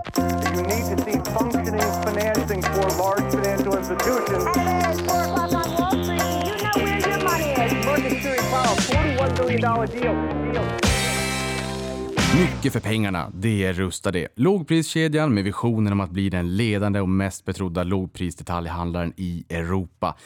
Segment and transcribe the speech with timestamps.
[0.00, 4.44] You need to see functioning financing for large financial institutions.
[4.56, 7.86] At 4 o'clock on Wall Street, you know where your money is.
[7.86, 10.52] Market Security Powell, $41 billion deal.
[10.52, 10.80] deal.
[12.40, 14.28] Mycket för pengarna, det är Rusta det.
[14.34, 20.16] Lågpriskedjan med visionen om att bli den ledande och mest betrodda lågprisdetaljhandlaren i Europa.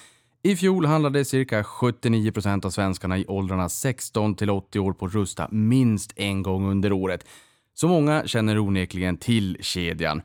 [0.42, 5.08] I fjol handlade cirka 79 procent av svenskarna i åldrarna 16 till 80 år på
[5.08, 7.24] Rusta minst en gång under året.
[7.74, 10.22] Så många känner onekligen till kedjan.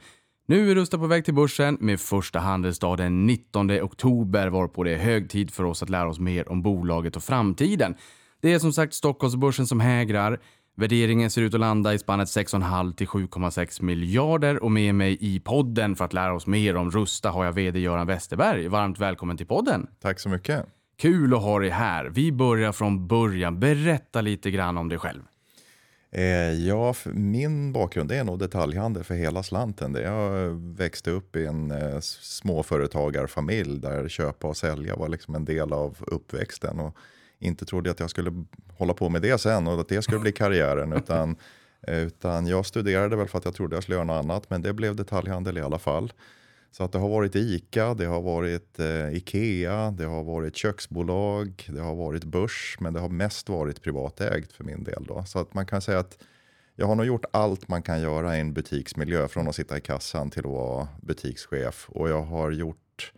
[0.47, 4.93] Nu är Rusta på väg till börsen med första handelsdag den 19 oktober varpå det
[4.93, 7.95] är hög tid för oss att lära oss mer om bolaget och framtiden.
[8.41, 10.39] Det är som sagt Stockholmsbörsen som hägrar.
[10.77, 15.39] Värderingen ser ut att landa i spannet 6,5 till 7,6 miljarder och med mig i
[15.39, 18.67] podden för att lära oss mer om Rusta har jag VD Göran Westerberg.
[18.67, 19.87] Varmt välkommen till podden.
[20.01, 20.65] Tack så mycket.
[20.97, 22.05] Kul att ha dig här.
[22.05, 23.59] Vi börjar från början.
[23.59, 25.21] Berätta lite grann om dig själv.
[26.11, 29.95] Eh, ja, min bakgrund är nog detaljhandel för hela slanten.
[29.95, 35.73] Jag växte upp i en eh, småföretagarfamilj där köpa och sälja var liksom en del
[35.73, 36.79] av uppväxten.
[36.79, 36.97] Och
[37.39, 38.45] inte trodde jag att jag skulle
[38.77, 40.93] hålla på med det sen och att det skulle bli karriären.
[40.93, 41.35] utan,
[41.87, 44.73] utan jag studerade väl för att jag trodde jag skulle göra något annat, men det
[44.73, 46.13] blev detaljhandel i alla fall.
[46.71, 51.69] Så att det har varit ICA, det har varit eh, Ikea, det har varit köksbolag,
[51.69, 55.05] det har varit börs, men det har mest varit privatägt för min del.
[55.07, 55.23] Då.
[55.27, 56.17] Så att man kan säga att
[56.75, 59.81] jag har nog gjort allt man kan göra i en butiksmiljö, från att sitta i
[59.81, 61.89] kassan till att vara butikschef.
[61.89, 63.13] Och jag har gjort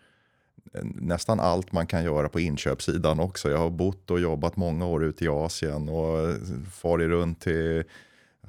[0.73, 3.49] eh, nästan allt man kan göra på inköpssidan också.
[3.49, 6.35] Jag har bott och jobbat många år ute i Asien och eh,
[6.71, 7.83] farit runt till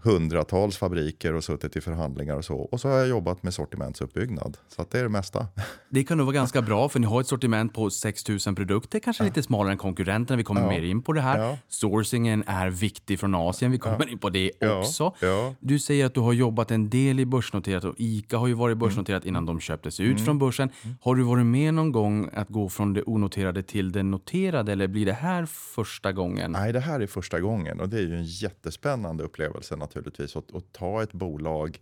[0.04, 2.56] hundratals fabriker och suttit i förhandlingar och så.
[2.56, 4.56] Och så har jag jobbat med sortimentsuppbyggnad.
[4.68, 5.46] Så att det är det mesta.
[5.90, 9.24] Det kan nog vara ganska bra för ni har ett sortiment på 6000 produkter, kanske
[9.24, 10.36] lite smalare än konkurrenterna.
[10.36, 10.68] Vi kommer Ja.
[10.68, 11.38] mer in på det här.
[11.38, 11.58] Ja.
[11.68, 13.70] Sourcingen är viktig från Asien.
[13.70, 14.78] Vi kommer in på det Ja.
[14.78, 15.14] också.
[15.20, 15.54] Ja.
[15.60, 18.78] Du säger att du har jobbat en del i börsnoterat och ICA har ju varit
[18.78, 20.70] börsnoterat innan de köptes ut från börsen.
[21.00, 24.86] Har du varit med någon gång att gå från det onoterade till det noterade eller
[24.88, 26.52] blir det här första gången?
[26.52, 30.36] Nej, det här är första gången och det är ju en jättespännande upplevelse naturligtvis.
[30.36, 31.78] Att, att ta ett bolag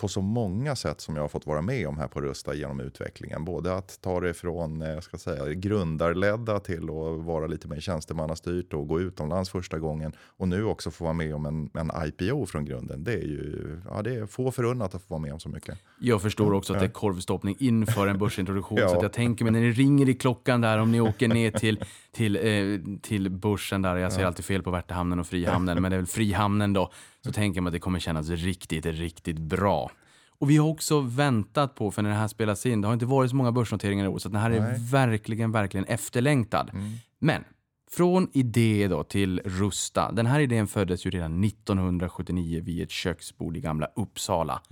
[0.00, 2.80] på så många sätt som jag har fått vara med om här på Rusta genom
[2.80, 3.44] utvecklingen.
[3.44, 7.80] Både att ta det från eh, jag ska säga, grundarledda till att vara lite mer
[7.80, 10.12] tjänstemannastyrt och gå utomlands första gången.
[10.36, 13.04] Och nu också få vara med om en, en IPO från grunden.
[13.04, 15.78] Det är ju ja, det är få förunnat att få vara med om så mycket.
[16.00, 18.78] Jag förstår också att det är korvstoppning inför en börsintroduktion.
[18.80, 18.88] Ja.
[18.88, 21.84] Så jag tänker mig när det ringer i klockan där om ni åker ner till,
[22.12, 23.96] till, eh, till börsen där.
[23.96, 26.90] Jag säger alltid fel på Värtahamnen och Frihamnen, men det är väl Frihamnen då.
[27.24, 29.90] Så tänker mig att det kommer kännas riktigt, riktigt bra.
[30.38, 33.06] Och vi har också väntat på, för när det här spelas in, det har inte
[33.06, 34.78] varit så många börsnoteringar i år, så den här är Nej.
[34.90, 36.70] verkligen, verkligen efterlängtad.
[37.18, 37.44] Men
[37.90, 40.12] från idé då till Rusta.
[40.12, 44.62] Den här idén föddes ju redan 1979 vid ett köksbord i gamla Uppsala.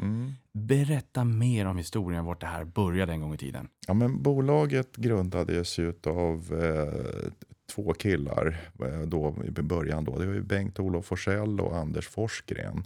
[0.52, 3.68] Berätta mer om historien, vart det här började en gång i tiden.
[3.86, 7.30] Ja, men bolaget grundades ju av eh,
[7.74, 10.04] två killar eh, då, i början.
[10.04, 10.18] Då.
[10.18, 12.84] Det var ju Bengt-Olof Forsell och Anders Forsgren.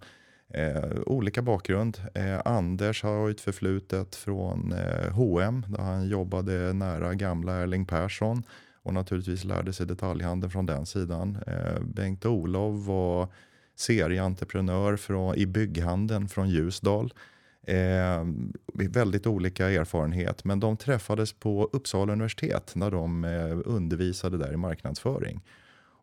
[0.55, 1.99] Eh, olika bakgrund.
[2.15, 7.87] Eh, Anders har ju ett förflutet från eh, H&M där han jobbade nära gamla Erling
[7.87, 8.43] Persson
[8.83, 11.39] och naturligtvis lärde sig detaljhandeln från den sidan.
[11.47, 13.29] Eh, Bengt-Olof var
[13.77, 17.13] serieentreprenör från, i bygghandeln från Ljusdal.
[17.67, 18.25] Eh,
[18.75, 24.57] väldigt olika erfarenhet, men de träffades på Uppsala universitet när de eh, undervisade där i
[24.57, 25.41] marknadsföring.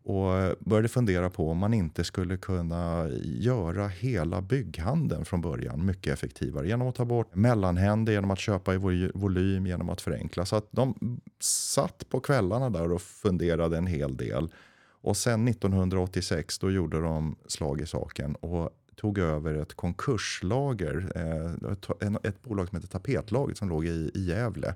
[0.03, 5.85] Och eh, började fundera på om man inte skulle kunna göra hela bygghandeln från början
[5.85, 10.45] mycket effektivare genom att ta bort mellanhänder, genom att köpa i volym, genom att förenkla.
[10.45, 14.53] Så att de satt på kvällarna där och funderade en hel del.
[15.01, 22.19] Och sen 1986 då gjorde de slag i saken och tog över ett konkurslager, eh,
[22.23, 24.75] ett- bolag som heter Tapetlaget som låg i, i Gävle.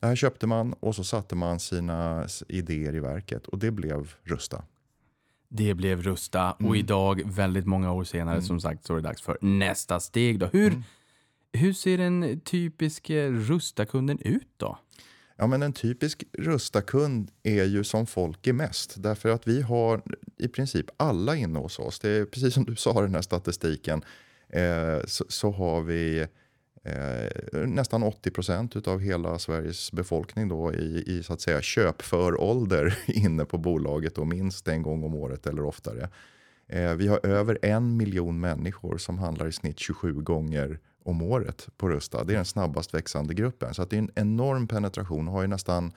[0.00, 4.12] Det här köpte man och så satte man sina idéer i verket och det blev
[4.22, 4.64] Rusta.
[5.48, 9.22] Det blev Rusta och idag, väldigt många år senare, som sagt, så är det dags
[9.22, 10.38] för nästa steg.
[10.38, 10.46] Då.
[10.46, 10.82] Hur,
[11.52, 14.78] hur ser en typisk eh, Rusta-kunden ut då?
[15.36, 19.02] Ja, men en typisk Rusta-kund är ju som folk är mest.
[19.02, 20.02] Därför att vi har
[20.38, 21.98] i princip alla inne hos oss.
[21.98, 24.04] Det är precis som du sa i den här statistiken.
[24.48, 26.26] Eh, så, så har vi
[26.84, 32.40] eh, nästan 80 procent av hela Sveriges befolkning då i, i så att säga köpför
[32.40, 36.08] ålder inne på bolaget och minst en gång om året eller oftare.
[36.68, 41.68] Eh, vi har över en miljon människor som handlar i snitt 27 gånger om året
[41.76, 42.24] på Rusta.
[42.24, 43.74] Det är den snabbast växande gruppen.
[43.74, 45.28] Så att det är en enorm penetration.
[45.28, 45.92] Har ju nästan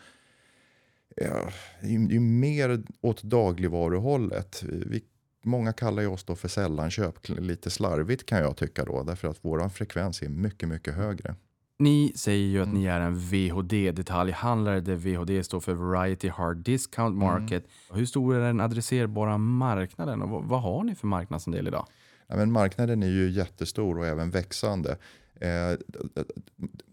[1.16, 1.50] ja,
[1.82, 4.64] det är ju- mer åt dagligvaruhållet.
[4.64, 5.04] Vi
[5.44, 9.38] många kallar ju oss då för sällanköp, lite slarvigt kan jag tycka då, därför att
[9.42, 11.36] vår frekvens är mycket, mycket högre.
[11.82, 12.80] Ni säger ju att Mm.
[12.80, 17.42] ni är en VHD-detaljhandlare där VHD står för Variety Hard Discount Mm.
[17.42, 17.66] Market.
[17.94, 21.86] Hur stor är den adresserbara marknaden och vad, vad har ni för marknadsandel idag?
[22.30, 24.98] Ja, men marknaden är ju jättestor och även växande.
[25.42, 25.72] Eh,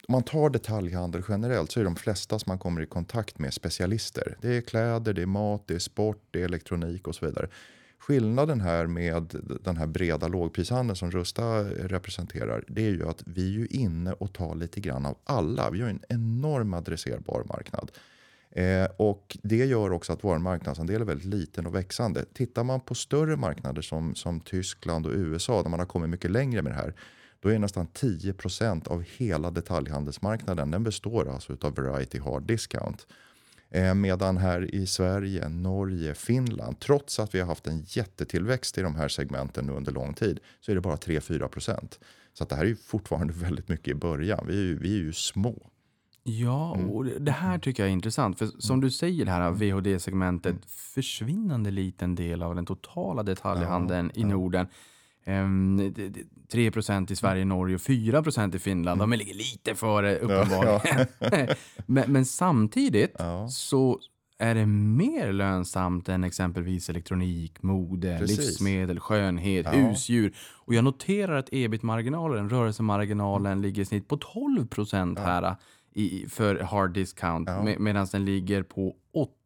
[0.08, 3.54] om man tar detaljhandel generellt så är de flesta som man kommer i kontakt med
[3.54, 4.36] specialister.
[4.40, 7.48] Det är kläder, det är mat, det är sport, det är elektronik och så vidare.
[7.98, 13.46] Skillnaden här med den här breda lågprishandeln som Rusta representerar, det är ju att vi
[13.46, 15.70] är ju inne och tar lite grann av alla.
[15.70, 17.90] Vi har en enorm adresserbar marknad.
[18.50, 22.24] Eh, och det gör också att vår marknadsandel är väldigt liten och växande.
[22.34, 26.30] Tittar man på större marknader som, som Tyskland och USA där man har kommit mycket
[26.30, 26.94] längre med det här.
[27.40, 33.06] Då är nästan 10% av hela detaljhandelsmarknaden den består alltså av variety hard discount.
[33.70, 38.82] Eh, medan här i Sverige, Norge, Finland, trots att vi har haft en jättetillväxt i
[38.82, 41.98] de här segmenten nu under lång tid, så är det bara 3-4%
[42.32, 44.46] Så att det här är ju fortfarande väldigt mycket i början.
[44.48, 45.70] Vi är ju, vi är ju små.
[46.28, 46.90] Ja, Mm.
[46.90, 48.38] och det här tycker jag är intressant.
[48.38, 50.62] För som du säger, det här VHD-segmentet, Mm.
[50.68, 54.66] försvinnande liten del av den totala detaljhandeln i Norden.
[55.24, 56.70] Ehm, det- det- 3
[57.12, 59.00] i Sverige, Norge och 4% i Finland.
[59.00, 61.06] De ligger lite före uppenbarligen.
[61.86, 63.48] men, men samtidigt Ja.
[63.48, 63.98] så
[64.38, 68.38] är det mer lönsamt än exempelvis elektronik, mode, Precis.
[68.38, 69.72] livsmedel, skönhet, Ja.
[69.72, 70.32] husdjur.
[70.64, 75.56] Och jag noterar att ebit-marginalen, rörelsemarginalen, ligger i snitt på 12% här
[75.96, 77.62] i, för hard discount Ja.
[77.62, 78.94] med, medan den ligger på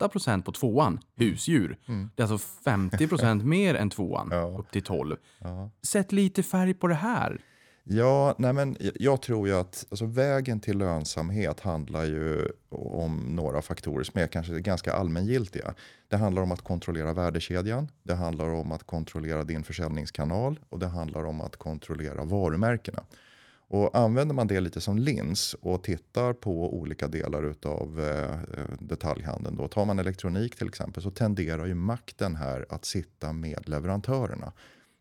[0.01, 1.79] 8% på tvåan, husdjur.
[2.17, 4.39] Det är alltså 50% mer än tvåan, Mm.
[4.39, 4.59] Ja.
[4.59, 5.17] upp till 12.
[5.39, 5.71] Ja.
[5.83, 7.41] Sätt lite färg på det här.
[7.85, 13.17] Ja, nej men jag- jag tror ju att alltså vägen till lönsamhet handlar ju om
[13.37, 15.75] några faktorer som är kanske ganska allmängiltiga.
[16.09, 20.87] Det handlar om att kontrollera värdekedjan, det handlar om att kontrollera din försäljningskanal och det
[20.87, 23.03] handlar om att kontrollera varumärkena.
[23.73, 29.57] Och använder man det lite som lins och tittar på olika delar av eh, detaljhandeln,
[29.57, 34.53] då tar man elektronik till exempel, så tenderar ju makten här att sitta med leverantörerna.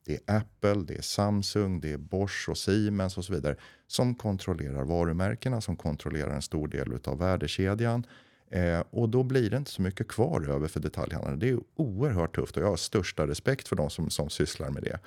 [0.05, 3.55] Det är Apple, det är Samsung, det är Bosch och Siemens och så vidare
[3.87, 8.05] som kontrollerar varumärkena, som kontrollerar en stor del av värdekedjan.
[8.51, 11.39] Eh, och då blir det inte så mycket kvar över för detaljhandeln.
[11.39, 14.83] Det är oerhört tufft och jag har största respekt för de som, som sysslar med
[14.83, 14.99] det.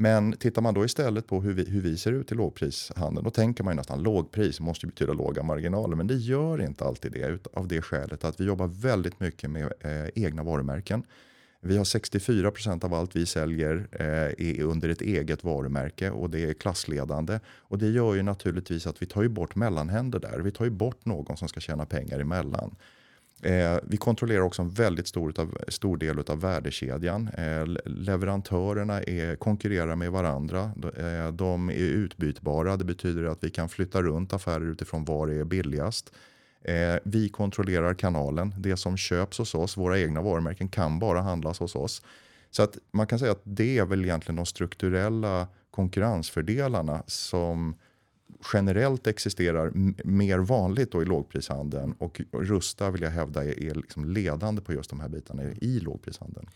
[0.00, 3.30] Men tittar man då istället på hur vi, hur vi ser ut i lågprishandeln, då
[3.30, 5.96] tänker man ju nästan lågpris måste betyda låga marginaler.
[5.96, 9.50] Men det gör inte alltid det ut- av det skälet att vi jobbar väldigt mycket
[9.50, 11.02] med eh, egna varumärken.
[11.60, 16.44] Vi har 64% av allt vi säljer eh, är under ett eget varumärke och det
[16.44, 17.40] är klassledande.
[17.46, 20.38] Och det gör ju naturligtvis att vi tar ju bort mellanhänder där.
[20.38, 22.76] Vi tar ju bort någon som ska tjäna pengar emellan.
[23.42, 27.28] Eh, vi kontrollerar också en väldigt stor, utav, stor del av värdekedjan.
[27.28, 30.70] Eh, leverantörerna är, konkurrerar med varandra.
[30.76, 32.76] De, eh, de är utbytbara.
[32.76, 36.12] Det betyder att vi kan flytta runt affärer utifrån var det är billigast.
[36.62, 38.54] Eh, vi kontrollerar kanalen.
[38.58, 42.02] Det som köps hos oss, våra egna varumärken, kan bara handlas hos oss.
[42.50, 47.74] Så att man kan säga att det är väl egentligen de strukturella konkurrensfördelarna som
[48.52, 49.72] generellt existerar
[50.04, 54.72] mer vanligt då i lågprishandeln och Rusta vill jag hävda är, är liksom ledande på
[54.72, 56.46] just de här bitarna i lågprishandeln.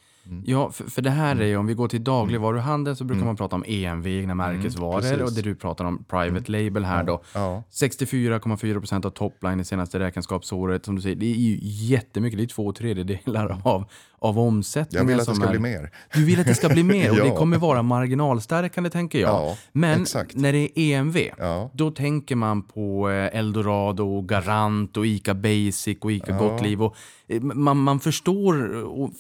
[0.44, 3.37] Ja, för, för det här är ju, om vi går till dagligvaruhandeln så brukar man
[3.37, 5.20] prata om EMV, egna märkesvaror, precis.
[5.20, 7.23] och det du pratar om private label här då.
[7.34, 7.62] Ja.
[7.70, 10.85] 64,4% av topline i senaste räkenskapsåret.
[10.85, 13.85] Som du säger, det är ju jättemycket, det är två tredjedelar av,
[14.23, 15.07] av Jag omsättningen.
[15.07, 15.91] vill att det ska är, bli mer.
[16.14, 17.37] Du vill att det ska bli mer och det Ja.
[17.37, 19.31] kommer vara marginalstärkande tänker jag.
[19.31, 20.35] Ja, Men exakt.
[20.37, 21.71] när det är EMV, Ja.
[21.75, 26.83] då tänker man på eh, Eldorado, Garant och Ica Basic och Ica Gott Liv.
[26.83, 26.97] Och,
[27.29, 28.55] eh, man, man förstår,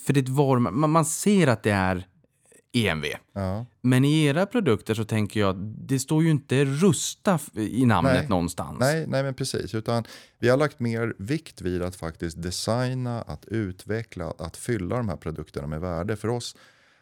[0.06, 2.06] för det var, man, man ser att det är
[2.72, 3.04] EMV.
[3.32, 3.66] Ja.
[3.80, 8.28] Men i era produkter så tänker jag, det står ju inte Rusta i namnet Nej.
[8.28, 8.76] någonstans.
[8.80, 9.74] Nej, nej, men precis.
[9.74, 10.04] Utan
[10.38, 15.16] vi har lagt mer vikt vid att faktiskt designa, att utveckla, att fylla de här
[15.16, 16.16] produkterna med värde.
[16.16, 16.56] För oss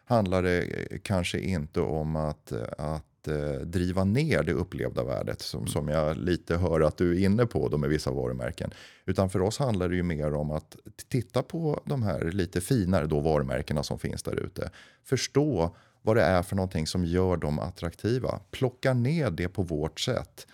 [0.05, 5.41] handlar det eh, kanske inte om att, eh, att eh, driva ner det upplevda värdet
[5.41, 8.71] som, som jag lite hör att du är inne på då med vissa varumärken.
[9.07, 10.77] Utan för oss handlar det ju mer om att
[11.09, 14.71] titta på de här lite finare då varumärkena som finns där ute.
[15.05, 18.41] Förstå vad det är för någonting som gör dem attraktiva.
[18.51, 20.47] Plocka ner det på vårt sätt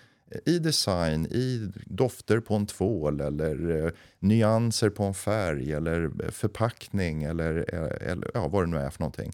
[0.44, 6.30] i design, i dofter på en tvål eller eh, nyanser på en färg eller eh,
[6.30, 9.32] förpackning eller, eh, eller ja, vad det nu är för någonting.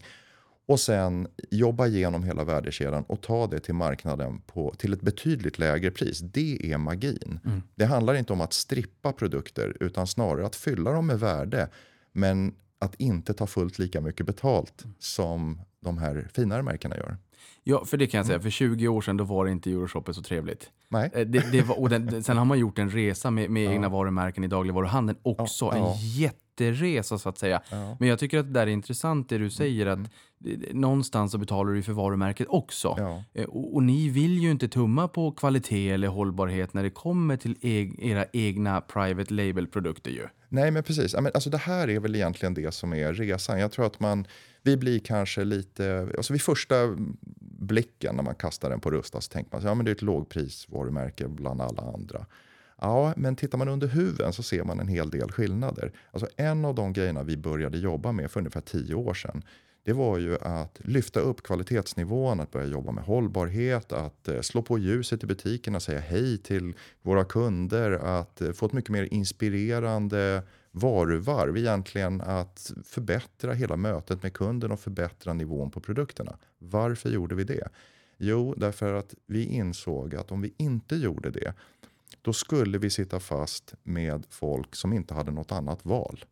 [0.65, 5.59] Och sen jobba igenom hela värdekedjan och ta det till marknaden på, till ett betydligt
[5.59, 6.19] lägre pris.
[6.19, 7.39] Det är magin.
[7.75, 11.69] Det handlar inte om att strippa produkter utan snarare att fylla dem med värde.
[12.11, 17.17] Men att inte ta fullt lika mycket betalt som de här finare märkena gör.
[17.63, 18.39] Ja, för det kan jag säga.
[18.39, 20.69] För 20 år sedan då var det inte Euroshoppet så trevligt.
[20.89, 21.09] Nej.
[21.13, 24.43] Eh, Det, det var, den, sen har man gjort en resa med, med egna varumärken
[24.43, 25.65] i dagligvaruhandeln också.
[25.65, 25.93] Ja, ja.
[25.93, 25.99] En
[26.59, 27.61] jätteresa så att säga.
[27.99, 30.05] Men jag tycker att det där är intressant det du säger att eh,
[30.73, 32.95] någonstans så betalar du för varumärket också.
[32.99, 33.03] Mm.
[33.11, 33.23] Ja.
[33.33, 37.37] Eh, Och, och ni vill ju inte tumma på kvalitet eller hållbarhet när det kommer
[37.37, 40.27] till eg, era egna private label-produkter ju.
[40.49, 41.13] Nej, men precis.
[41.13, 43.59] Ja, Alltså, det här är väl egentligen det som är resan.
[43.59, 44.27] Jag tror att man,
[44.61, 46.07] vi blir kanske lite...
[46.17, 46.75] Alltså vid första
[47.41, 49.95] blicken när man kastar den på Rusta så tänker man att ja, men det är
[49.95, 52.25] ett lågprisvarumärke bland alla andra.
[52.83, 55.91] Ja, men tittar man under huven så ser man en hel del skillnader.
[56.11, 59.43] Alltså en av de grejerna vi började jobba med för ungefär tio år sedan
[59.85, 64.61] det var ju att lyfta upp kvalitetsnivån, att börja jobba med hållbarhet, att eh, slå
[64.61, 69.07] på ljuset i butikerna, säga hej till våra kunder, att eh, få ett mycket mer
[69.11, 76.37] inspirerande varuvarv, egentligen att förbättra hela mötet med kunden och förbättra nivån på produkterna.
[76.59, 77.67] Varför gjorde vi det?
[78.17, 81.53] Jo, därför att vi insåg att om vi inte gjorde det,
[82.23, 86.25] då skulle vi sitta fast med folk som inte hade något annat val.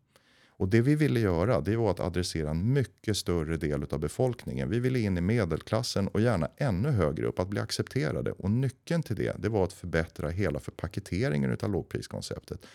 [0.50, 4.69] Och det vi ville göra det var att adressera en mycket större del av befolkningen.
[4.69, 8.31] Vi ville in i medelklassen och gärna ännu högre upp, att bli accepterade.
[8.31, 12.65] Och nyckeln till det, det var att förbättra hela förpaketeringen av lågpriskonceptet.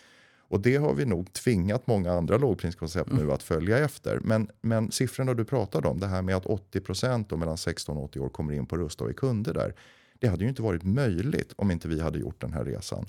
[0.49, 4.19] Och det har vi nog tvingat många andra lågpriskoncept nu att följa efter.
[4.23, 8.03] Men, men siffrorna du pratade om, det här med att 80 procent mellan 16 och
[8.03, 9.73] 80 år kommer in på Rusta och är kunder där.
[10.19, 13.05] Det hade ju inte varit möjligt om inte vi hade gjort den här resan.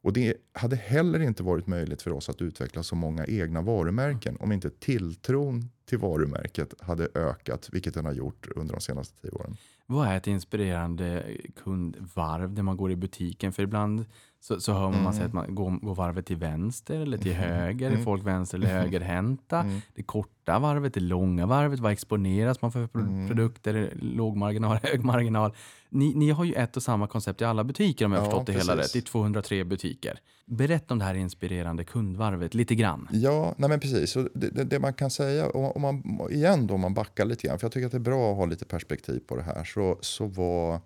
[0.00, 4.36] Och det hade heller inte varit möjligt för oss att utveckla så många egna varumärken
[4.40, 9.30] om inte tilltron till varumärket hade ökat, vilket den har gjort under de senaste tio
[9.30, 9.56] åren.
[9.86, 13.52] Vad är ett inspirerande kundvarv när man går i butiken?
[13.52, 14.04] För ibland
[14.46, 17.32] så, så hör man, man säga att man går, går varvet till vänster eller till
[17.34, 17.90] höger.
[17.90, 19.64] Är folk vänster eller högerhänta?
[19.94, 21.80] Det korta varvet, det långa varvet.
[21.80, 23.92] Vad exponeras man för pro- produkter?
[24.00, 25.54] Låg marginal, hög marginal.
[25.90, 28.30] Ni, ni har ju ett och samma koncept i alla butiker om jag har Ja,
[28.30, 28.94] förstått det hela precis.
[28.96, 29.02] rätt.
[29.02, 30.18] I 203 butiker.
[30.46, 33.08] Berätta om det här inspirerande kundvarvet lite grann.
[33.12, 34.14] Ja, nej men precis.
[34.34, 37.46] Det, det, det man kan säga, om om man, igen då, om man backar lite
[37.46, 39.64] grann, för jag tycker att det är bra att ha lite perspektiv på det här,
[39.64, 40.80] så, så var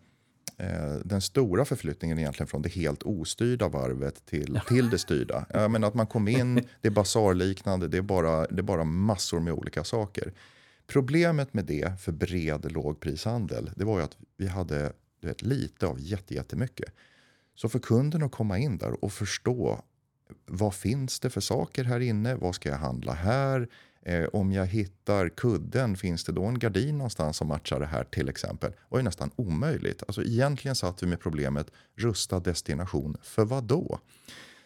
[0.61, 5.47] Eh, den stora förflyttningen egentligen från det helt ostyrda varvet till, till det styrda.
[5.51, 8.85] Jag menar att man kom in, det är basarliknande, det är, bara, det är bara
[8.85, 10.33] massor med olika saker.
[10.87, 15.87] Problemet med det för bred lågprishandel, det var ju att vi hade du vet, lite
[15.87, 16.93] av jättemycket.
[17.55, 19.85] Så för kunden att komma in där och förstå
[20.47, 22.35] vad finns det för saker här inne?
[22.35, 23.69] Vad ska jag handla här?
[24.03, 28.05] Eh, om jag hittar kudden, finns det då en gardin någonstans som matchar det här
[28.05, 28.73] till exempel?
[28.91, 30.03] Det är nästan omöjligt.
[30.07, 33.99] Alltså egentligen satt vi med problemet rusta destination för vad då?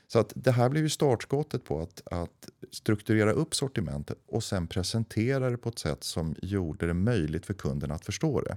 [0.06, 4.66] Så att det här blev ju startskottet på att, att strukturera upp sortimentet och sen
[4.66, 8.56] presentera det på ett sätt som gjorde det möjligt för kunden att förstå det.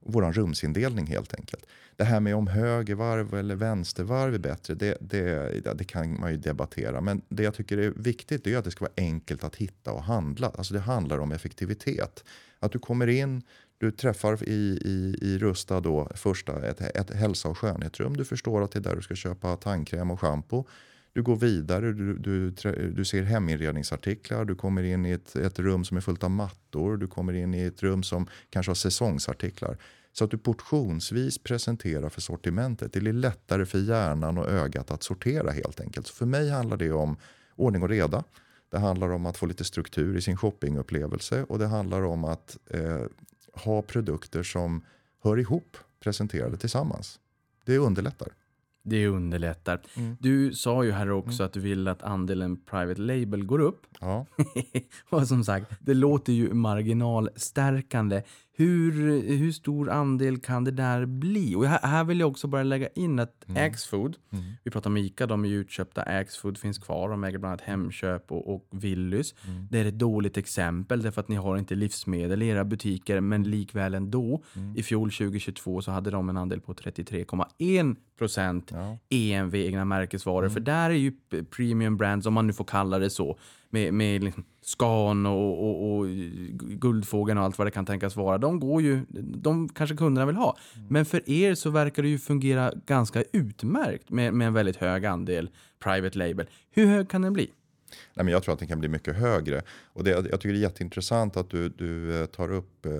[0.00, 1.66] Vår rumsindelning helt enkelt.
[1.96, 6.36] Det här med om högervarv eller vänstervarv är bättre, det, det, det kan man ju
[6.36, 7.00] debattera.
[7.00, 10.02] Men det jag tycker är viktigt är att det ska vara enkelt att hitta och
[10.02, 10.52] handla.
[10.58, 12.24] Alltså det handlar om effektivitet.
[12.58, 13.42] Att du kommer in,
[13.78, 18.16] du träffar i, i, i Rusta då första ett, ett hälsa och skönhetsrum.
[18.16, 20.64] Du förstår att det är där du ska köpa tandkräm och schampo.
[21.18, 22.50] Du går vidare, du, du,
[22.90, 26.96] du ser heminredningsartiklar, du kommer in i ett, ett rum som är fullt av mattor,
[26.96, 29.78] du kommer in i ett rum som kanske har säsongsartiklar.
[30.12, 32.92] Så att du portionsvis presenterar för sortimentet.
[32.92, 36.06] Det blir lättare för hjärnan och ögat att sortera helt enkelt.
[36.06, 37.16] Så för mig handlar det om
[37.56, 38.24] ordning och reda.
[38.70, 42.58] Det handlar om att få lite struktur i sin shoppingupplevelse och det handlar om att
[42.70, 43.02] eh,
[43.52, 44.84] ha produkter som
[45.22, 47.20] hör ihop presenterade tillsammans.
[47.64, 48.28] Det underlättar.
[48.88, 49.80] Det underlättar.
[49.94, 50.16] Mm.
[50.20, 53.86] Du sa ju här också att du vill att andelen private label går upp.
[54.00, 54.26] Ja.
[55.10, 58.22] och som sagt, det låter ju marginalstärkande.
[58.60, 61.54] Hur, hur stor andel kan det där bli?
[61.54, 64.16] Och här, här vill jag också bara lägga in att Axfood,
[64.64, 67.60] vi pratar om Ica, de är ju utköpta, Axfood finns kvar, de äger bland annat
[67.60, 69.34] Hemköp och, och Willys.
[69.70, 73.42] Det är ett dåligt exempel därför att ni har inte livsmedel i era butiker, men
[73.42, 74.42] likväl ändå.
[74.76, 78.72] I fjol 2022 så hade de en andel på 33,1 procent
[79.08, 80.48] EMV, egna märkesvaror.
[80.48, 81.12] För där är ju
[81.56, 83.38] premium brands, om man nu får kalla det så,
[83.70, 86.06] med, med liksom Scan och, och, och
[86.58, 88.38] Guldfågeln och allt vad det kan tänkas vara.
[88.38, 90.56] De går ju, de kanske kunderna vill ha.
[90.88, 95.06] Men för er så verkar det ju fungera ganska utmärkt med, med en väldigt hög
[95.06, 96.46] andel private label.
[96.70, 97.50] Hur hög kan den bli?
[98.14, 99.62] Nej, men jag tror att den kan bli mycket högre.
[99.92, 102.92] Och det, jag tycker det är jätteintressant att du, du eh, tar upp eh,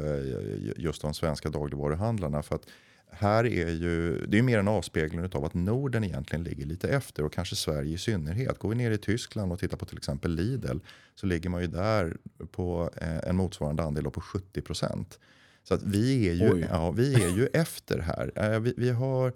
[0.76, 2.42] just de svenska dagligvaruhandlarna.
[2.42, 2.66] För att
[3.10, 7.24] här är ju, det är mer en avspegling av att Norden egentligen ligger lite efter
[7.24, 8.58] och kanske Sverige i synnerhet.
[8.58, 10.78] Går vi ner i Tyskland och tittar på till exempel Lidl
[11.14, 12.16] så ligger man ju där
[12.50, 15.18] på eh, en motsvarande andel på 70 procent.
[15.62, 18.32] Så att vi är ju, ja, vi är ju efter här.
[18.34, 19.32] Eh, vi, vi har,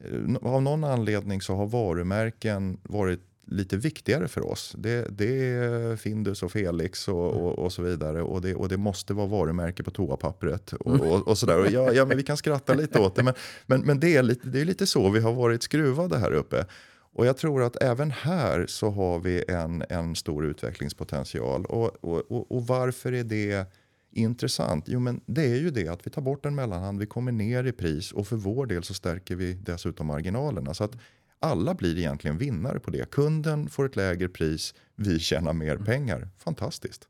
[0.00, 4.74] eh, av någon anledning så har varumärken varit lite viktigare för oss.
[4.78, 8.22] Det, det är Findus och Felix och, och, och, så vidare.
[8.22, 10.72] Och det, och det måste vara varumärke på toapappret.
[10.72, 11.70] Och, och, och sådär.
[11.70, 13.22] Ja, ja, men vi kan skratta lite åt det.
[13.22, 13.34] Men,
[13.66, 16.66] men, men det, är lite, det är lite så vi har varit skruvade här uppe.
[17.14, 21.66] Och jag tror att även här så har vi en, en stor utvecklingspotential.
[21.66, 23.66] Och, och, och, varför är det
[24.12, 24.84] intressant?
[24.88, 27.64] Jo, men det är ju det att vi tar bort en mellanhand, vi kommer ner
[27.64, 30.74] i pris och för vår del så stärker vi dessutom marginalerna.
[30.74, 30.96] Så att
[31.44, 33.10] alla blir egentligen vinnare på det.
[33.10, 36.28] Kunden får ett lägre pris, vi tjänar mer pengar.
[36.38, 37.08] Fantastiskt.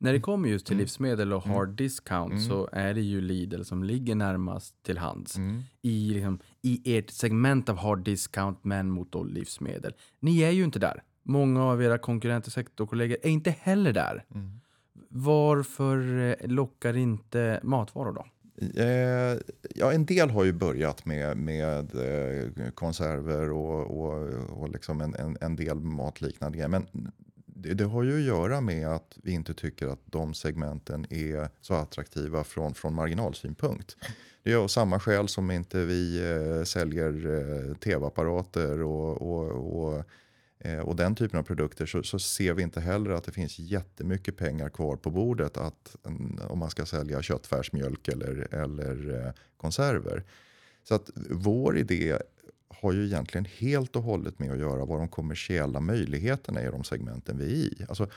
[0.00, 0.80] När det kommer just till mm.
[0.80, 2.48] livsmedel och hard discount mm.
[2.48, 5.62] så är det ju Lidl som ligger närmast till hands mm.
[5.82, 9.92] i, liksom, i ert segment av hard discount men mot då livsmedel.
[10.20, 11.02] Ni är ju inte där.
[11.22, 14.24] Många av era konkurrenter och sektorkollegor är inte heller där.
[14.34, 14.60] Mm.
[15.08, 18.26] Varför eh, lockar inte matvaror då?
[18.60, 19.38] Eh,
[19.74, 25.14] ja, en del har ju börjat med, med eh, konserver och, och, och liksom en,
[25.14, 26.68] en, en, del matliknande grejer.
[26.68, 27.10] Men
[27.46, 31.48] det, det, har ju att göra med att vi inte tycker att de segmenten är
[31.60, 33.96] så attraktiva från, från marginalsynpunkt.
[34.42, 40.04] Det är av samma skäl som inte vi eh, säljer eh, tv-apparater och, och, och
[40.60, 43.58] Eh, och den typen av produkter så, så, ser vi inte heller att det finns
[43.58, 49.32] jättemycket pengar kvar på bordet att, mm, om man ska sälja köttfärsmjölk eller, eller eh,
[49.56, 50.24] konserver.
[50.84, 52.18] Så att vår idé
[52.68, 56.70] har ju egentligen helt och hållet med att göra vad de kommersiella möjligheterna är i
[56.70, 57.86] de segmenten vi är i.
[57.88, 58.08] Alltså,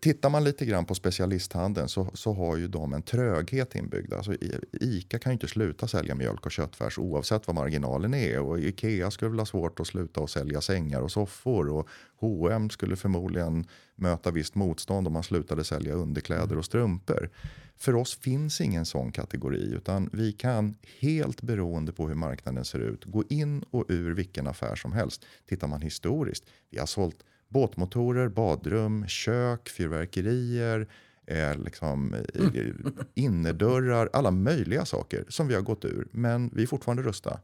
[0.00, 4.12] Tittar man lite grann på specialisthandeln så, så har ju de en tröghet inbyggd.
[4.12, 4.34] Alltså
[4.72, 8.40] Ica kan ju inte sluta sälja mjölk och köttfärs oavsett vad marginalen är.
[8.40, 11.68] Och Ikea skulle väl ha svårt att sluta att sälja sängar och soffor.
[11.68, 11.88] Och
[12.20, 17.30] H&M skulle förmodligen möta visst motstånd om man slutade sälja underkläder och strumpor.
[17.76, 22.78] För oss finns ingen sån kategori utan vi kan helt beroende på hur marknaden ser
[22.78, 25.26] ut gå in och ur vilken affär som helst.
[25.48, 30.88] Tittar man historiskt, vi har sålt båtmotorer, badrum, kök, fyrverkerier,
[31.26, 32.94] eh, liksom, mm.
[33.14, 36.08] innerdörrar, alla möjliga saker som vi har gått ur.
[36.12, 37.40] Men vi är fortfarande rusta.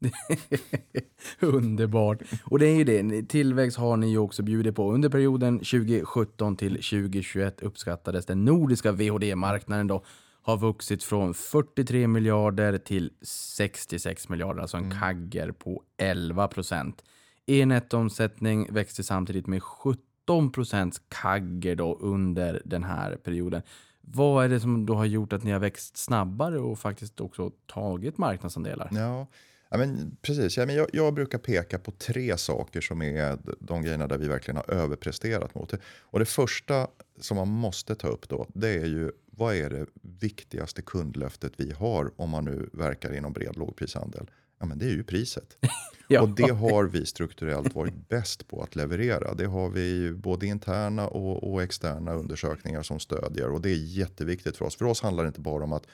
[1.40, 2.22] Underbart.
[2.44, 4.92] Och det är ju det, tillväxt har ni ju också bjudit på.
[4.92, 10.04] Under perioden 2017 till 2021 uppskattades den nordiska VHD-marknaden då
[10.42, 14.98] har vuxit från 43 miljarder till 66 miljarder, alltså en mm.
[15.00, 17.02] kagger på 11 procent.
[17.50, 23.62] E-nettoomsättning växte samtidigt med 17 procents kagger då under den här perioden.
[24.00, 27.50] Vad är det som då har gjort att ni har växt snabbare och faktiskt också
[27.66, 28.88] tagit marknadsandelar?
[28.92, 29.26] Ja,
[29.68, 30.56] ja men precis.
[30.56, 34.28] Ja, men jag, jag, brukar peka på tre saker som är de grejerna där vi
[34.28, 35.74] verkligen har överpresterat mot.
[36.00, 36.88] Och det första
[37.20, 41.72] som man måste ta upp då, det är ju vad är det viktigaste kundlöftet vi
[41.72, 44.30] har om man nu verkar inom bred lågprishandel?
[44.60, 45.56] Ja, men det är ju priset.
[46.08, 46.22] ja.
[46.22, 49.34] Och det har vi strukturellt varit bäst på att leverera.
[49.34, 53.50] Det har vi både interna och, och, externa undersökningar som stödjer.
[53.50, 54.76] Och det är jätteviktigt för oss.
[54.76, 55.86] För oss handlar det inte bara om att,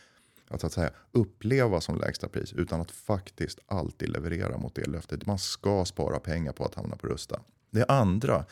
[0.49, 5.27] att, att säga, uppleva som lägsta pris, utan att faktiskt alltid leverera mot det löftet.
[5.27, 7.41] Man ska spara pengar på att hamna på Rusta.
[7.71, 8.45] Det andra,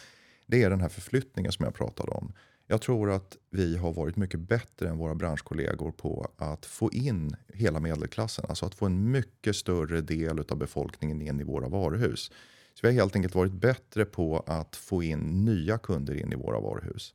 [0.47, 2.33] det är den här förflyttningen som jag pratade om.
[2.75, 7.37] Jag tror att vi har varit mycket bättre än våra branschkollegor på att få in
[7.49, 8.45] hela medelklassen.
[8.49, 12.33] Alltså att få en mycket större del av befolkningen in i våra varuhus.
[12.75, 16.37] Så vi har helt enkelt varit bättre på att få in nya kunder in i
[16.37, 17.15] våra varuhus.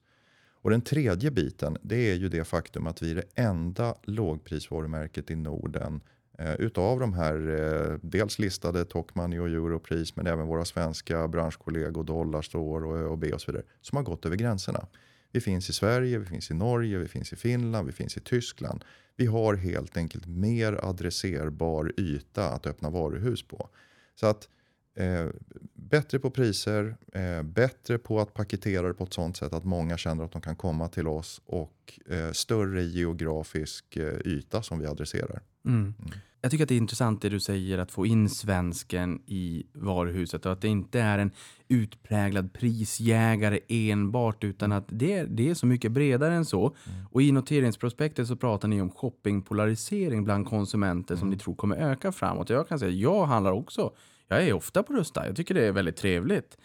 [0.61, 5.31] Och den tredje biten det är ju det faktum att vi är det enda lågprisvarumärket
[5.31, 6.01] i Norden
[6.37, 12.03] eh, utav de här eh, dels listade Tokmanni och Europris men även våra svenska branschkollegor
[12.03, 14.87] Dollarstore och ÖoB och så vidare som har gått över gränserna.
[15.31, 18.19] Vi finns i Sverige, vi finns i Norge, vi finns i Finland, vi finns i
[18.19, 18.85] Tyskland.
[19.15, 23.69] Vi har helt enkelt mer adresserbar yta att öppna varuhus på.
[24.15, 24.49] Så att
[24.95, 25.27] eh,
[25.73, 29.97] bättre på priser, eh, bättre på att paketera det på ett sånt sätt att många
[29.97, 34.85] känner att de kan komma till oss och eh, större geografisk eh, yta som vi
[34.85, 35.41] adresserar.
[35.65, 35.93] Mm.
[35.99, 36.11] Mm.
[36.41, 40.45] Jag tycker att det är intressant det du säger att få in svensken i varuhuset
[40.45, 41.31] och att det inte är en
[41.67, 46.65] utpräglad prisjägare enbart utan att det, det är så mycket bredare än så.
[46.65, 47.05] Mm.
[47.11, 51.19] Och i noteringsprospektet så pratar ni om shoppingpolarisering bland konsumenter mm.
[51.19, 52.49] som ni tror kommer öka framåt.
[52.49, 53.93] Jag kan säga jag handlar också.
[54.27, 55.27] Jag är ofta på Rusta.
[55.27, 56.57] Jag tycker det är väldigt trevligt.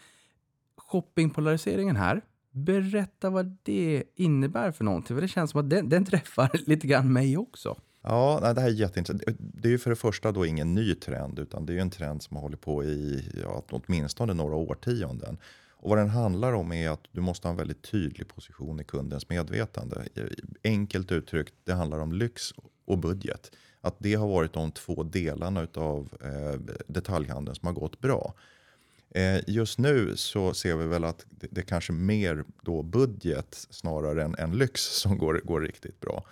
[0.77, 5.17] Shoppingpolariseringen här, berätta vad det innebär för någonting.
[5.17, 7.77] För det känns som att den, den träffar lite grann mig också.
[8.07, 9.39] Ja, det här är jätteintressant.
[9.39, 11.91] Det är ju för det första då ingen ny trend utan det är ju en
[11.91, 15.39] trend som har hållit på i ja, åtminstone några årtionden.
[15.71, 18.85] Och vad den handlar om är att du måste ha en väldigt tydlig position i
[18.85, 20.05] kundens medvetande.
[20.65, 22.43] Enkelt uttryckt, det handlar om lyx
[22.85, 23.51] och budget.
[23.81, 28.35] Att det har varit de två delarna av eh, detaljhandeln som har gått bra.
[29.11, 34.25] Eh, just nu så ser vi väl att det, det kanske mer då budget snarare
[34.25, 36.25] än, än lyx som går, går riktigt bra.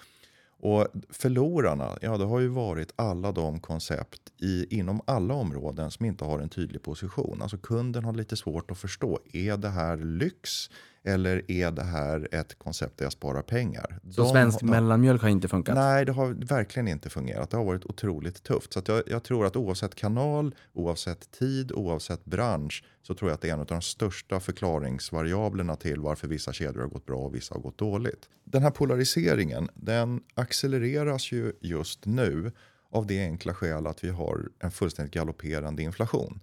[0.63, 6.07] Och förlorarna, ja det har ju varit alla de koncept i, inom alla områden som
[6.07, 7.43] inte har en tydlig position.
[7.43, 10.71] Alltså kunden har lite svårt att förstå, är det här lyx
[11.05, 14.01] eller är det här ett koncept där jag sparar pengar?
[14.11, 15.75] Så svensk mellanmjölk har inte funkat?
[15.75, 17.51] Nej, det har verkligen inte fungerat.
[17.51, 18.73] Det har varit otroligt tufft.
[18.73, 23.41] Så jag, jag, tror att oavsett kanal, oavsett tid, oavsett bransch så tror jag att
[23.41, 27.35] det är en av de största förklaringsvariablerna till varför vissa kedjor har gått bra och
[27.35, 28.29] vissa har gått dåligt.
[28.45, 32.53] Den här polariseringen, den accelereras ju just nu
[32.91, 36.41] av det enkla skäl att vi har en fullständigt galopperande inflation.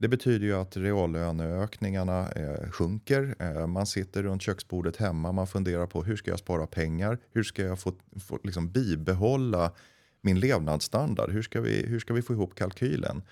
[0.00, 3.34] Det betyder ju att reallöneökningarna eh, sjunker.
[3.38, 7.18] Eh, man sitter runt köksbordet hemma, man funderar på hur ska jag spara pengar?
[7.32, 7.92] Hur ska jag få,
[8.28, 9.72] få liksom bibehålla
[10.20, 11.30] min levnadsstandard?
[11.30, 13.22] Hur ska, vi, hur ska vi få ihop kalkylen?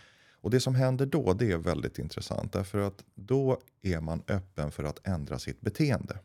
[0.41, 4.71] Och det som händer då det är väldigt intressant därför att då är man öppen
[4.71, 6.19] för att ändra sitt beteende.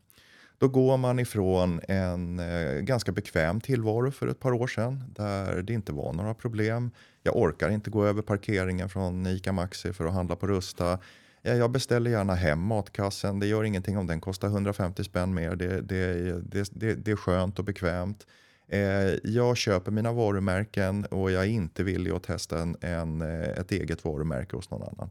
[0.62, 5.62] Då går man ifrån en eh, ganska bekväm tillvaro för ett par år sedan där
[5.62, 6.92] det inte var några problem.
[7.24, 11.00] Jag orkar inte gå över parkeringen från ICA Maxi för att handla på Rusta.
[11.42, 13.40] Jag beställer gärna hem matkassen.
[13.40, 15.56] Det gör ingenting om den kostar 150 spänn mer.
[15.56, 18.28] Det, det, det, det är skönt och bekvämt.
[18.68, 18.80] Eh,
[19.24, 23.72] jag köper mina varumärken och jag är inte villig att testa en, en, eh, ett
[23.72, 25.10] eget varumärke hos någon annan.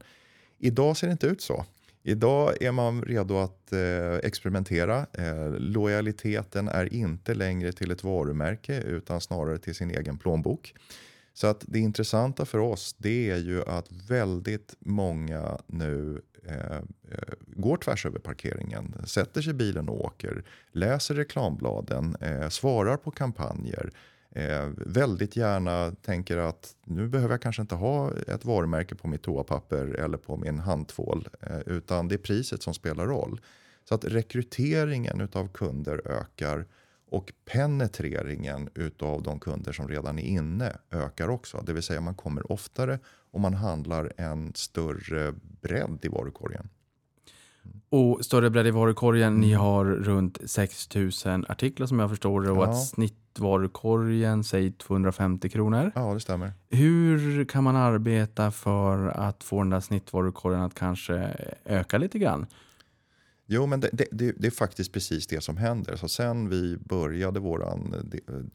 [0.59, 1.65] Idag ser det inte ut så.
[2.03, 5.07] Idag är man redo att eh, experimentera.
[5.13, 10.75] Eh, lojaliteten är inte längre till ett varumärke utan snarare till sin egen plånbok.
[11.35, 17.35] Så att det intressanta för oss det är ju att väldigt många nu eh, eh
[17.47, 23.11] går tvärs över parkeringen, sätter sig i bilen och åker, läser reklambladen, eh, svarar på
[23.11, 23.91] kampanjer,
[24.31, 29.23] eh, väldigt gärna tänker att nu behöver jag kanske inte ha ett varumärke på mitt
[29.23, 33.41] toapapper eller på min handtvål eh, utan det är priset som spelar roll.
[33.89, 36.67] Så att rekryteringen av kunder ökar
[37.11, 41.63] och penetreringen av de kunder som redan är inne ökar också.
[41.67, 42.99] Det vill säga man kommer oftare
[43.31, 46.69] och man handlar en större bredd i varukorgen.
[47.89, 52.57] Och större bredd i varukorgen, ni har runt 6000 artiklar som jag förstår det och
[52.57, 52.71] ja.
[52.71, 52.97] att
[53.31, 55.93] snittvarukorgen säg 250 kronor.
[55.95, 56.53] Ja, det stämmer.
[56.71, 61.15] Hur kan man arbeta för att få den där snittvarukorgen att kanske
[61.65, 62.47] öka lite grann?
[63.47, 65.97] Jo, men det, det, det, är faktiskt precis det som händer.
[65.97, 67.95] Så sen vi började våran,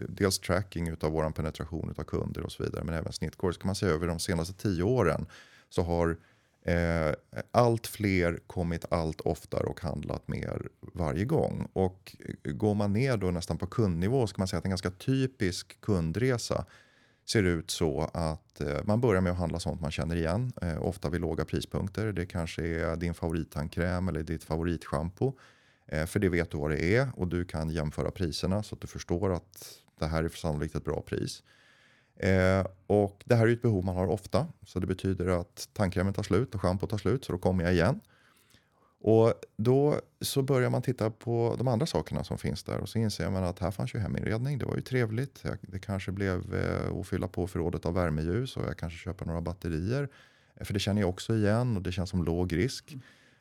[0.09, 3.67] dels tracking av vår penetration av kunder och så vidare, men även snittkorg, så kan
[3.67, 5.25] man säga över de senaste tio åren
[5.69, 6.17] så har
[6.67, 7.13] Eh,
[7.51, 11.67] allt fler kommit allt oftare och handlat mer varje gång.
[11.73, 14.71] Och eh, går man ner då nästan på kundnivå så kan man säga att en
[14.71, 16.65] ganska typisk kundresa
[17.25, 20.83] ser ut så att eh, man börjar med att handla sånt man känner igen, eh,
[20.83, 22.11] ofta vid låga prispunkter.
[22.11, 25.33] Det kanske är din favorittandkräm eller ditt favoritschampo.
[25.87, 28.81] Eh, för det vet du vad det är och du kan jämföra priserna så att
[28.81, 31.43] du förstår att det här är sannolikt ett bra pris.
[32.15, 34.47] Eh, och det här är ett behov man har ofta.
[34.65, 37.73] Så det betyder att tandkrämen tar slut och schampo tar slut så då kommer jag
[37.73, 37.99] igen.
[39.01, 42.99] Och då så börjar man titta på de andra sakerna som finns där och så
[42.99, 44.57] inser man att här fanns ju heminredning.
[44.57, 45.43] Det var ju trevligt.
[45.61, 49.41] Det kanske blev eh, att fylla på förrådet av värmeljus och jag kanske köper några
[49.41, 50.09] batterier.
[50.61, 52.95] För det känner jag också igen och det känns som låg risk.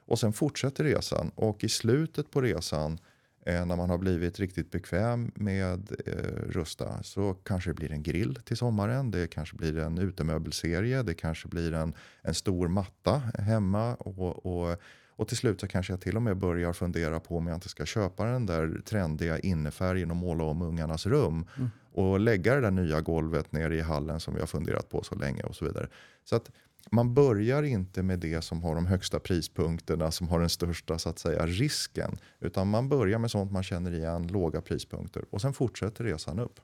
[0.06, 3.13] Och sen fortsätter resan och i slutet på resan Eh,
[3.46, 6.12] när man har blivit riktigt bekväm med eh,
[6.48, 9.10] Rusta så kanske det blir en grill till sommaren.
[9.10, 11.02] Det kanske blir en utemöbelserie.
[11.02, 13.94] Det kanske blir en, en stor matta hemma.
[13.94, 14.76] Och, och,
[15.16, 17.68] och till slut så kanske jag till och med börjar fundera på om jag inte
[17.68, 21.46] ska köpa den där trendiga innefärgen och måla om ungarnas rum.
[21.56, 21.70] Mm.
[21.92, 25.14] Och lägga det där nya golvet nere i hallen som vi har funderat på så
[25.14, 25.88] länge och så vidare.
[26.24, 26.50] Så att
[26.90, 31.08] man börjar inte med det som har de högsta prispunkterna, som har den största så
[31.08, 32.18] att säga, risken.
[32.40, 35.24] Utan man börjar med sånt man känner igen, låga prispunkter.
[35.30, 36.60] Och sen fortsätter resan upp.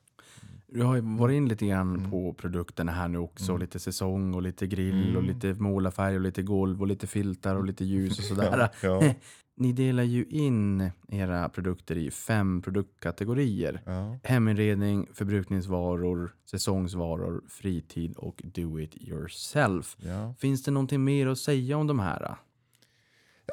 [0.73, 2.11] Du har ju varit in lite grann mm.
[2.11, 3.53] på produkterna här nu också.
[3.53, 3.61] Mm.
[3.61, 5.17] Lite säsong och lite grill mm.
[5.17, 8.71] och lite målarfärg och lite golv och lite filtar och lite ljus och sådär.
[8.83, 9.15] ja, ja.
[9.57, 13.83] Ni delar ju in era produkter i fem produktkategorier.
[13.85, 14.19] Ja.
[14.23, 19.97] Heminredning, förbrukningsvaror, säsongsvaror, fritid och do it yourself.
[20.39, 22.35] Finns det någonting mer att säga om de här?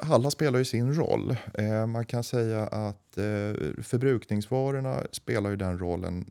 [0.02, 1.36] Alla spelar ju sin roll.
[1.54, 6.30] Eh, man kan säga att eh, förbrukningsvarorna spelar ju den rollen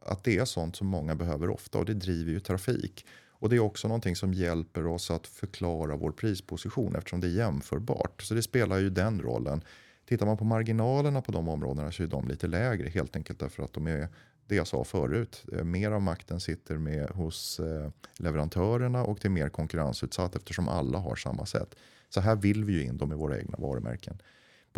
[0.00, 3.06] att det är sånt som många behöver ofta och det driver ju trafik.
[3.40, 7.36] Och det är också någonting som hjälper oss att förklara vår prisposition eftersom det är
[7.36, 8.22] jämförbart.
[8.22, 9.62] Så det spelar ju den rollen.
[10.08, 13.62] Tittar man på marginalerna på de områdena så är de lite lägre helt enkelt därför
[13.62, 14.08] att de är
[14.46, 15.44] det jag sa förut.
[15.52, 20.68] Eh, mer av makten sitter med hos eh, leverantörerna och det är mer konkurrensutsatt eftersom
[20.68, 21.74] alla har samma sätt.
[22.08, 24.18] Så här vill vi ju in dem i våra egna varumärken.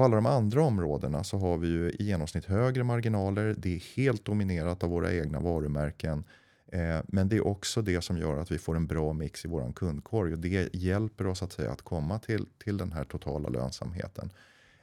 [0.01, 3.55] På alla de andra områdena så har vi ju i genomsnitt högre marginaler.
[3.59, 6.25] Det är helt dominerat av våra egna varumärken.
[6.67, 9.49] Eh, men det är också det som gör att vi får en bra mix i
[9.49, 13.49] vår kundkorg och det hjälper oss att, säga, att komma till, till den här totala
[13.49, 14.33] lönsamheten.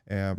[0.05, 0.35] Eh,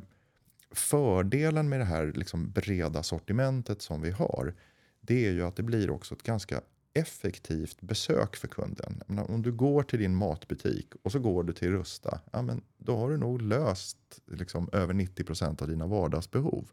[0.70, 4.54] fördelen med det här liksom breda sortimentet som vi har
[5.00, 6.60] det är ju att det blir också ett ganska
[6.98, 9.02] effektivt besök för kunden.
[9.06, 12.62] Menar, om du går till din matbutik och så går du till Rusta, ja, men
[12.78, 16.70] då har du nog löst liksom, över 90 procent av dina vardagsbehov.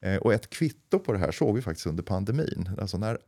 [0.00, 2.70] Eh, och ett kvitto på det här såg vi faktiskt under pandemin.
[2.78, 3.18] Alltså när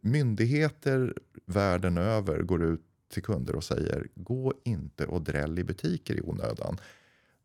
[0.00, 1.14] myndigheter
[1.46, 6.20] världen över går ut till kunder och säger gå inte och dräll i butiker i
[6.20, 6.78] onödan.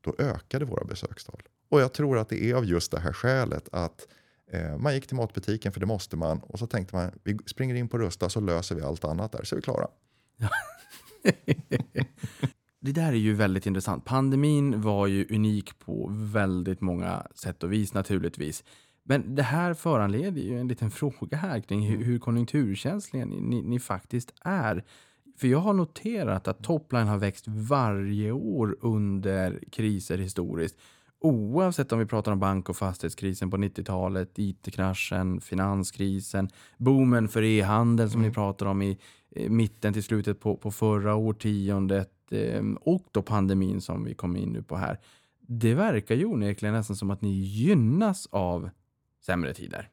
[0.02, 1.42] Då ökade våra besökstal.
[1.70, 4.16] Och jag tror att det är av just det här skälet att eh,
[4.52, 7.76] Eh, man gick till matbutiken för det måste man och så tänkte man vi springer
[7.76, 9.88] in på Rusta så löser vi allt annat där så är vi klara.
[12.80, 14.06] det där är ju väldigt intressant.
[14.06, 18.64] Pandemin var ju unik på väldigt många sätt och vis naturligtvis.
[19.04, 23.80] Men det här föranleder ju en liten fråga här kring hur, hur konjunkturkänsliga ni, ni,
[23.80, 24.84] faktiskt är.
[25.38, 30.78] För jag har noterat att topline har växt varje år under kriser historiskt.
[31.26, 38.10] Oavsett om vi pratar om bank och fastighetskrisen på 90-talet, IT-kraschen, finanskrisen, boomen för e-handel
[38.10, 38.30] som mm.
[38.30, 39.00] ni pratar om i
[39.36, 44.50] mitten till slutet på, på förra årtiondet eh, och då pandemin som vi kom in
[44.50, 45.00] nu på här.
[45.40, 48.70] Det verkar ju onekligen nästan som att ni gynnas av
[49.26, 49.90] sämre tider.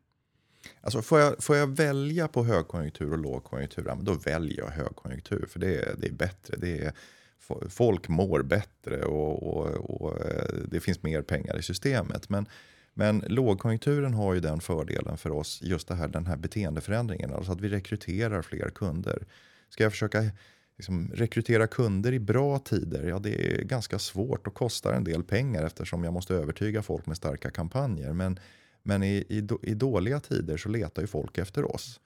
[0.80, 5.60] Alltså får, jag, får jag välja på högkonjunktur och lågkonjunktur, då väljer jag högkonjunktur för
[5.60, 6.56] det är, det är bättre.
[6.56, 6.92] Det är,
[7.68, 12.28] folk mår bättre och, och, och, eh, det finns mer pengar i systemet.
[12.28, 12.46] Men,
[12.94, 17.52] men lågkonjunkturen har ju den fördelen för oss, just det här, den här beteendeförändringen, alltså
[17.52, 19.26] att vi rekryterar fler kunder.
[19.68, 20.30] Ska jag försöka
[20.76, 25.22] liksom, rekrytera kunder i bra tider, ja det är ganska svårt och kostar en del
[25.22, 28.12] pengar eftersom jag måste övertyga folk med starka kampanjer.
[28.12, 28.38] Men,
[28.82, 32.00] men i, i, i dåliga tider så letar ju folk efter oss.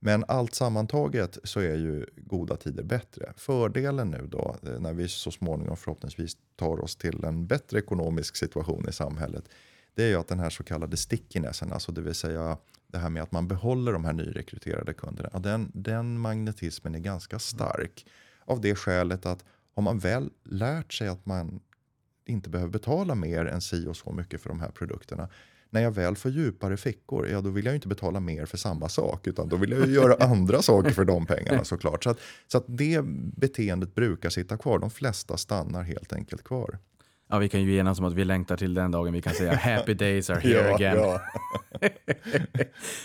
[0.00, 3.32] Men allt sammantaget så är ju goda tider bättre.
[3.36, 8.36] Fördelen nu då, eh, när vi så småningom förhoppningsvis tar oss till en bättre ekonomisk
[8.36, 9.48] situation i samhället,
[9.94, 13.10] det är ju att den här så kallade stickinessen, alltså det vill säga det här
[13.10, 18.06] med att man behåller de här nyrekryterade kunderna, den, den magnetismen är ganska stark.
[18.44, 21.60] Av det skälet att har man väl lärt sig att man
[22.24, 25.28] inte behöver betala mer än si och så mycket för de här produkterna,
[25.70, 28.88] när jag väl får djupare fickor, ja då vill jag inte betala mer för samma
[28.88, 32.04] sak, utan då vill jag göra andra saker för de pengarna såklart.
[32.04, 33.04] Så att, så att det
[33.36, 34.78] beteendet brukar sitta kvar.
[34.78, 36.78] De flesta stannar helt enkelt kvar.
[37.28, 39.56] Ja, vi kan ju enas om att vi längtar till den dagen vi kan säga
[39.56, 40.96] happy days are here ja, again.
[40.96, 41.20] Ja.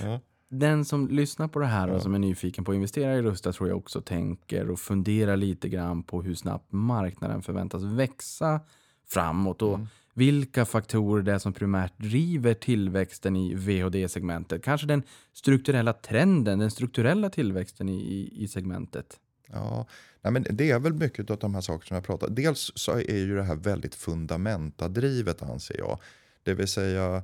[0.02, 0.20] ja.
[0.50, 3.52] Den som lyssnar på det här och som är nyfiken på att investera i Rusta
[3.52, 8.60] tror jag också tänker och funderar lite grann på hur snabbt marknaden förväntas växa
[9.08, 9.62] framåt.
[9.62, 14.64] Och mm vilka faktorer det är som primärt driver tillväxten i VHD-segmentet.
[14.64, 19.20] Kanske den strukturella trenden, den strukturella tillväxten i, i segmentet.
[19.48, 19.88] Ja,
[20.22, 22.92] nej men det är väl mycket av de här sakerna som jag pratar Dels så
[22.92, 26.00] är ju det här väldigt fundamentadrivet anser jag.
[26.44, 27.24] Det vill säga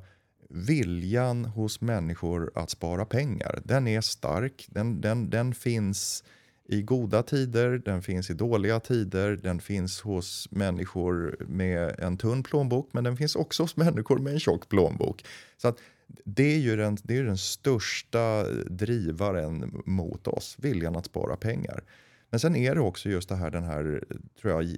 [0.50, 3.62] viljan hos människor att spara pengar.
[3.64, 4.66] Den är stark.
[4.70, 6.24] Den, den, den finns
[6.72, 12.44] i goda tider, den finns i dåliga tider, den finns hos människor med en tunn
[12.44, 15.26] plånbok men den finns också hos människor med en tjock plånbok.
[15.58, 15.78] Så att
[16.24, 21.84] det är ju den, det är den största drivaren mot oss, viljan att spara pengar.
[22.30, 24.04] Men sen är det också just det här, den här
[24.42, 24.78] tror jag,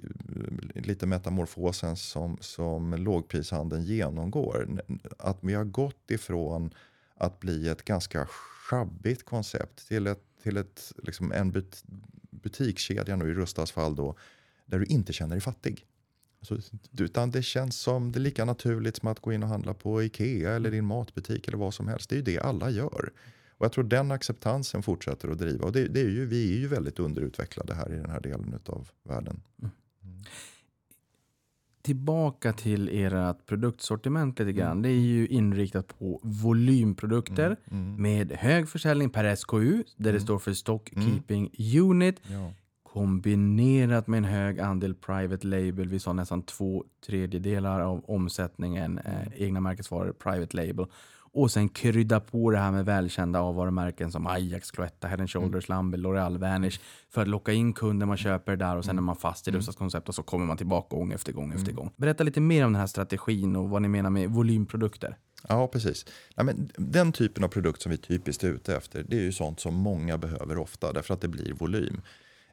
[0.74, 4.82] lite metamorfosen som, som lågprishandeln genomgår.
[5.18, 6.70] Att vi har gått ifrån
[7.16, 11.84] att bli ett ganska schabbigt koncept till ett till ett, liksom en but,
[12.30, 14.16] butikskedja nu i Rustas fall då,
[14.66, 15.86] där du inte känner dig fattig.
[16.40, 19.74] Alltså, utan det känns som det är lika naturligt som att gå in och handla
[19.74, 22.10] på Ikea eller din matbutik eller vad som helst.
[22.10, 23.12] Det är ju det alla gör.
[23.58, 25.64] Och jag tror den acceptansen fortsätter att driva.
[25.64, 28.60] Och det, det är ju, vi är ju väldigt underutvecklade här i den här delen
[28.66, 29.40] av världen.
[29.62, 29.72] Mm
[31.82, 34.70] tillbaka till ert produktsortiment lite grann.
[34.70, 34.82] Mm.
[34.82, 37.84] Det är ju inriktat på volymprodukter mm.
[37.84, 38.02] Mm.
[38.02, 40.20] med hög försäljning per SKU, där det mm.
[40.20, 41.08] står för Stock mm.
[41.08, 42.20] Keeping Unit.
[42.26, 42.52] Ja.
[42.82, 45.88] Kombinerat med en hög andel private label.
[45.88, 50.86] Vi sa nästan två tredjedelar av omsättningen, eh, egna märkesvaror, private label.
[51.34, 55.96] Och sen krydda på det här med välkända avvarumärken som Ajax, Cloetta, Head Shoulders, Lambe,
[55.96, 58.06] L'Oreal, Vanish för att locka in kunder.
[58.06, 60.56] Man köper där och sen är man fast i Rustas koncept och så kommer man
[60.56, 61.90] tillbaka gång efter gång efter gång.
[61.96, 65.16] Berätta lite mer om den här strategin och vad ni menar med volymprodukter.
[65.48, 66.06] Ja, precis.
[66.34, 69.32] Ja, men den typen av produkt som vi typiskt är ute efter, det är ju
[69.32, 72.00] sånt som många behöver ofta, därför att det blir volym.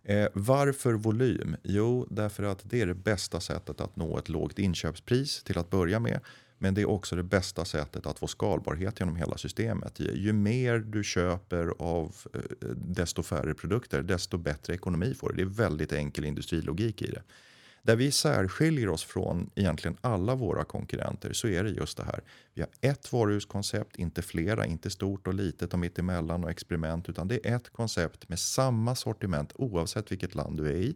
[0.04, 1.56] Eh, varför volym?
[1.63, 5.70] Jo, därför att det är det bästa sättet att nå ett lågt inköpspris till att
[5.70, 6.20] börja med.
[6.62, 10.00] Men det är också det bästa sättet att få skalbarhet genom hela systemet.
[10.00, 12.39] Ju, mer du köper av eh,
[12.76, 15.36] desto färre produkter, desto bättre ekonomi får du.
[15.36, 17.22] Det är väldigt enkel industrilogik i det.
[17.84, 22.24] Där vi särskiljer oss från egentligen alla våra konkurrenter så är det just det här.
[22.54, 27.28] Vi har ett varuhuskoncept, inte flera, inte stort och litet och mittemellan och experiment, utan
[27.28, 30.95] det är ett koncept med samma sortiment oavsett vilket land du är i.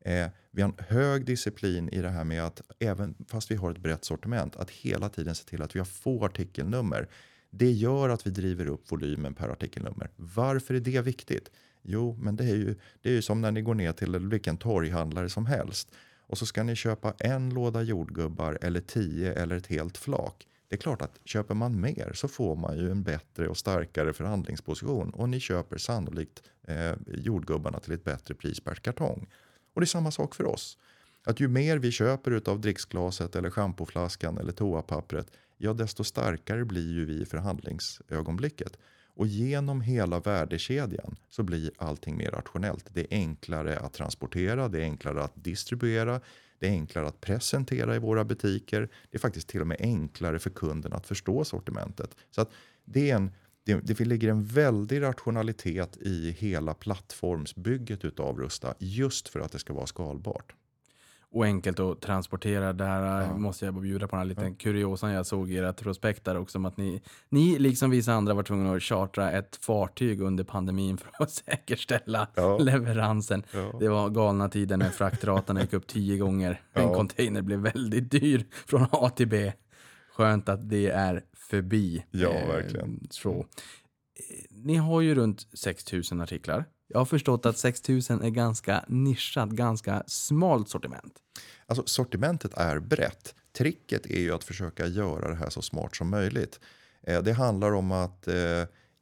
[0.00, 3.70] Eh, vi har en hög disciplin i det här med att även fast vi har
[3.70, 7.08] ett brett sortiment, att hela tiden se till att vi har få artikelnummer.
[7.50, 10.10] Det gör att vi driver upp volymen per artikelnummer.
[10.16, 11.50] Varför är det viktigt?
[11.82, 14.56] Jo, men det är ju, det är ju som när ni går ner till vilken
[14.56, 15.92] torghandlare som helst
[16.30, 20.46] och så ska ni köpa en låda jordgubbar eller tio eller ett helt flak.
[20.68, 24.12] Det är klart att köper man mer så får man ju en bättre och starkare
[24.12, 29.28] förhandlingsposition och ni köper sannolikt eh, jordgubbarna till ett bättre pris per kartong.
[29.80, 30.78] Och det är samma sak för oss.
[31.24, 36.92] Att ju mer vi köper av dricksglaset eller schampoflaskan eller toapappret, ja desto starkare blir
[36.92, 38.78] ju vi i förhandlingsögonblicket.
[39.16, 42.86] Och genom hela värdekedjan så blir allting mer rationellt.
[42.92, 46.20] Det är enklare att transportera, det är enklare att distribuera,
[46.58, 48.88] det är enklare att presentera i våra butiker.
[49.10, 52.16] Det är faktiskt till och med enklare för kunden att förstå sortimentet.
[52.30, 52.50] Så att
[52.84, 53.30] det, är en,
[53.76, 59.58] det, det ligger en väldig rationalitet i hela plattformsbygget utav Rusta just för att det
[59.58, 60.52] ska vara skalbart.
[61.32, 62.72] och enkelt att transportera.
[62.72, 66.24] Där eh, måste jag bjuda på den här liten kuriosan jag såg i ert prospekt
[66.24, 70.20] där också om att ni, ni liksom vissa andra var tvungna att chartra ett fartyg
[70.20, 72.58] under pandemin för att säkerställa Ja.
[72.58, 73.42] leveransen.
[73.54, 73.76] Ja.
[73.80, 76.60] Det var galna tider när fraktraterna gick upp tio gånger.
[76.72, 76.94] En Ja.
[76.94, 79.52] container blev väldigt dyr från A till B.
[80.20, 82.04] Skönt att det är förbi.
[82.10, 83.06] Ja, Eh, verkligen.
[83.10, 83.30] Så.
[83.30, 83.44] Eh,
[84.50, 86.64] Ni har ju runt 6000 artiklar.
[86.88, 91.14] Jag har förstått att 6000 är ganska nischat, ganska smalt sortiment.
[91.66, 93.34] Alltså sortimentet är brett.
[93.52, 96.60] Tricket är ju att försöka göra det här så smart som möjligt.
[97.02, 98.34] Eh, det handlar om att eh,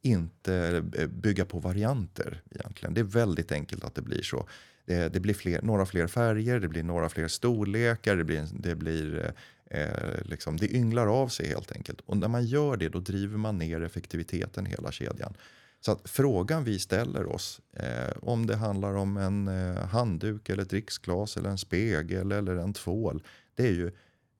[0.01, 2.93] inte bygga på varianter egentligen.
[2.93, 4.47] Det är väldigt enkelt att det blir så.
[4.85, 8.75] Det, det blir fler, några fler färger, det blir några fler storlekar, det blir, det
[8.75, 9.33] blir
[9.69, 12.01] eh, liksom, det ynglar av sig helt enkelt.
[12.01, 15.33] Och när man gör det då driver man ner effektiviteten i hela kedjan.
[15.81, 20.63] Så att frågan vi ställer oss, eh, om det handlar om en eh, handduk eller
[20.63, 23.23] ett dricksglas eller en spegel eller en tvål,
[23.55, 23.91] det är ju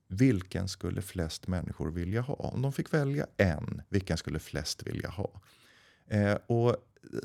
[0.08, 2.34] vilken skulle flest människor vilja ha?
[2.34, 5.42] Om de fick välja en, vilken skulle flest vilja ha?
[6.08, 6.76] Eh, och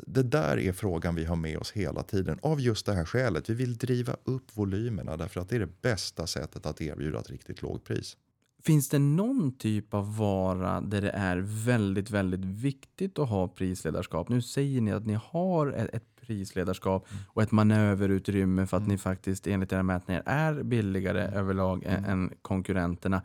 [0.06, 3.50] det där är frågan vi har med oss hela tiden av just det här skälet.
[3.50, 7.30] Vi vill driva upp volymerna därför att det är det bästa sättet att erbjuda ett
[7.30, 8.16] riktigt lågpris.
[8.62, 14.28] Finns det någon typ av vara där det är väldigt, väldigt viktigt att ha prisledarskap?
[14.28, 18.98] Nu säger ni att ni har ett, ett prisledarskap och ett manöverutrymme för att ni
[18.98, 23.22] faktiskt enligt era mätningar är billigare överlag ä- än konkurrenterna.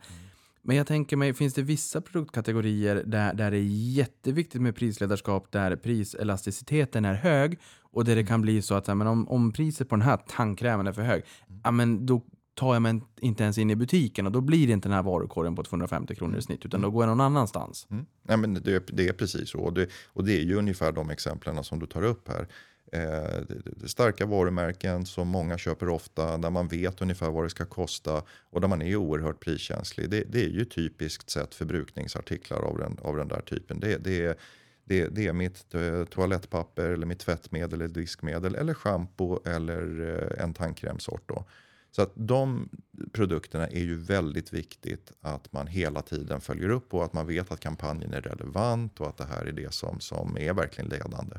[0.62, 5.52] Men jag tänker mig, finns det vissa produktkategorier där, där det är jätteviktigt med prisledarskap,
[5.52, 7.58] där priselasticiteten är hög
[7.92, 10.86] och där det kan bli så att men om, om priset på den här tandkrämen
[10.86, 11.22] är för hög,
[11.64, 12.22] ja, men då
[12.54, 15.02] tar jag mig inte ens in i butiken och då blir det inte den här
[15.02, 17.86] varukorgen på 250 kronor i snitt, utan då går jag någon annanstans.
[17.90, 18.06] Mm.
[18.22, 19.60] Nej, men det, det är precis så.
[19.60, 22.48] Och det, och det är ju ungefär de exemplen som du tar upp här.
[22.92, 23.42] Eh,
[23.86, 28.60] starka varumärken som många köper ofta, där man vet ungefär vad det ska kosta och
[28.60, 30.10] där man är oerhört priskänslig.
[30.10, 33.80] Det, det är ju typiskt sett förbrukningsartiklar av den, av den där typen.
[33.80, 34.36] Det, det, är,
[34.84, 40.44] det, det är mitt eh, toalettpapper, eller mitt tvättmedel, eller diskmedel, eller schampo eller eh,
[40.44, 41.28] en tandkrämsort.
[41.28, 41.44] Då.
[41.90, 42.68] Så att de
[43.12, 47.52] produkterna är ju väldigt viktigt att man hela tiden följer upp och att man vet
[47.52, 51.36] att kampanjen är relevant och att det här är det som, som är verkligen ledande.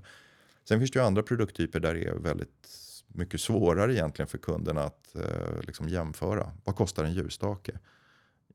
[0.67, 2.67] Sen finns det ju andra produkttyper där det är väldigt
[3.07, 6.51] mycket svårare egentligen för kunden att eh, liksom jämföra.
[6.63, 7.79] Vad kostar en ljusstake?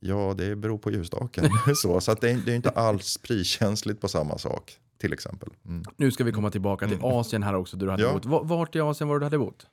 [0.00, 1.44] Ja, det beror på ljusstaken.
[1.76, 5.48] så så att det, är, det är inte alls priskänsligt på samma sak, till exempel.
[5.66, 5.84] Mm.
[5.96, 8.12] Nu ska vi komma tillbaka till Asien här också, där du hade Ja.
[8.12, 8.24] bott.
[8.24, 9.66] Va- Vart i Asien var du hade bott?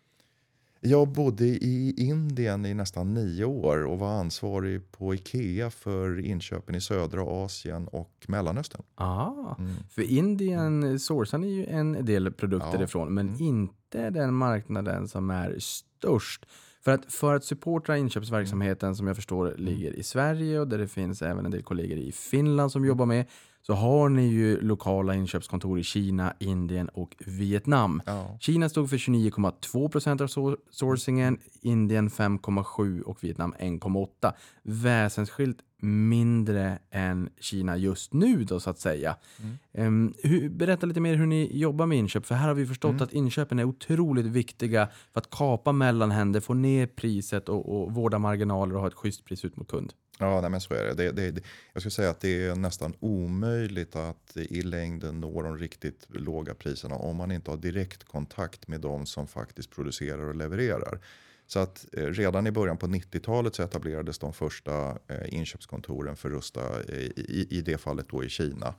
[0.86, 6.75] Jag bodde i Indien i nästan nio år och var ansvarig på Ikea för inköpen
[6.75, 8.81] i södra Asien och Mellanöstern.
[8.95, 9.55] Ah,
[9.89, 12.84] för Indien sourcar ni ju en del produkter Ja.
[12.84, 16.45] ifrån, men inte den marknaden som är störst.
[16.84, 20.88] För att, för att supporta inköpsverksamheten som jag förstår ligger i Sverige och där det
[20.88, 23.25] finns även en del kollegor i Finland som jobbar med,
[23.66, 28.01] så har ni ju lokala inköpskontor i Kina, Indien och Vietnam.
[28.05, 28.38] Ja.
[28.39, 30.28] Kina stod för 29,2 procent av
[30.70, 34.34] sourcingen, Indien 5,7 och Vietnam 1,8.
[34.64, 39.16] Väsensskilt mindre än Kina just nu då så att säga.
[39.74, 43.01] Ehm, hur, berätta lite mer hur ni jobbar med inköp, för här har vi förstått
[43.01, 48.20] att inköpen är otroligt viktiga för att kapa mellanhänder, få ner priset och, och vårda
[48.20, 49.93] marginaler och ha ett schysst pris ut mot kund.
[50.20, 50.93] Ja, nej, men så är det.
[50.93, 51.41] Det, det, det.
[51.74, 56.53] Jag skulle säga att det är nästan omöjligt att i längden nå de riktigt låga
[56.53, 60.99] priserna om man inte har direkt kontakt med de som faktiskt producerar och levererar.
[61.47, 66.30] Så att eh, redan i början på 90-talet så etablerades de första eh, inköpskontoren för
[66.30, 68.76] Rusta i, i, i det fallet då i Kina.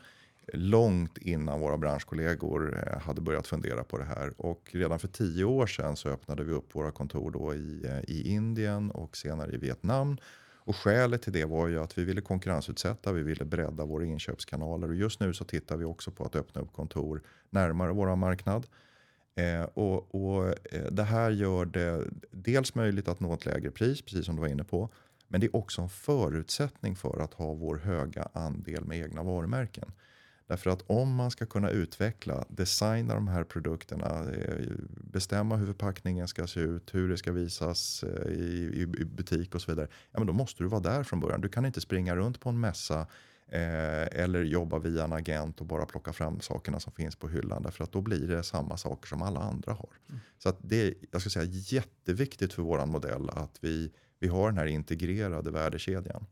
[0.53, 4.32] Långt innan våra branschkollegor eh, hade börjat fundera på det här.
[4.37, 8.14] Och redan för tio år sedan så öppnade vi upp våra kontor då i, eh,
[8.14, 10.16] i Indien och senare i Vietnam.
[10.64, 14.88] Och skälet till det var ju att vi ville konkurrensutsätta, vi ville bredda våra inköpskanaler
[14.88, 18.66] och just nu så tittar vi också på att öppna upp kontor närmare vår marknad.
[19.34, 24.02] Eh, och, och eh, det här gör det dels möjligt att nå ett lägre pris,
[24.02, 24.88] precis som du var inne på.
[25.28, 29.92] Men det är också en förutsättning för att ha vår höga andel med egna varumärken.
[30.47, 36.28] Därför att om man ska kunna utveckla, designa de här produkterna, eh, bestämma hur förpackningen
[36.28, 39.88] ska se ut, hur det ska visas eh, i, i butik och så vidare.
[40.11, 41.40] Ja, men då måste du vara där från början.
[41.40, 43.07] Du kan inte springa runt på en mässa
[43.49, 47.62] eh, eller jobba via en agent och bara plocka fram sakerna som finns på hyllan.
[47.62, 49.90] Därför att då blir det samma saker som alla andra har.
[50.38, 54.49] Så att det är jag ska säga, jätteviktigt för vår modell att vi, vi har
[54.49, 56.26] den här integrerade värdekedjan.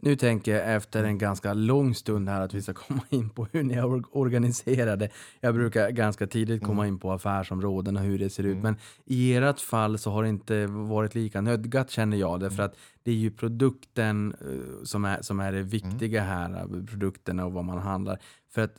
[0.00, 3.46] Nu tänker jag efter en ganska lång stund här att vi ska komma in på
[3.52, 5.08] hur ni är or- organiserade.
[5.40, 8.56] Jag brukar ganska tidigt komma in på affärsområden och hur det ser ut.
[8.58, 12.40] Men i ert fall så har det inte varit lika nödgat känner jag.
[12.40, 16.50] Därför att det är ju produkten eh, som är, som är det viktiga här.
[16.60, 18.18] eh, Produkterna och vad man handlar.
[18.54, 18.74] För att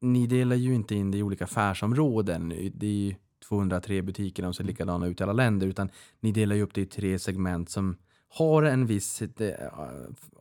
[0.00, 2.48] ni delar ju inte in det i olika affärsområden.
[2.74, 3.14] Det är ju
[3.48, 5.66] 203 butiker och ser likadana ut i alla länder.
[5.66, 5.88] Utan
[6.20, 7.96] ni delar ju upp det i tre segment som
[8.30, 9.54] har en viss eh,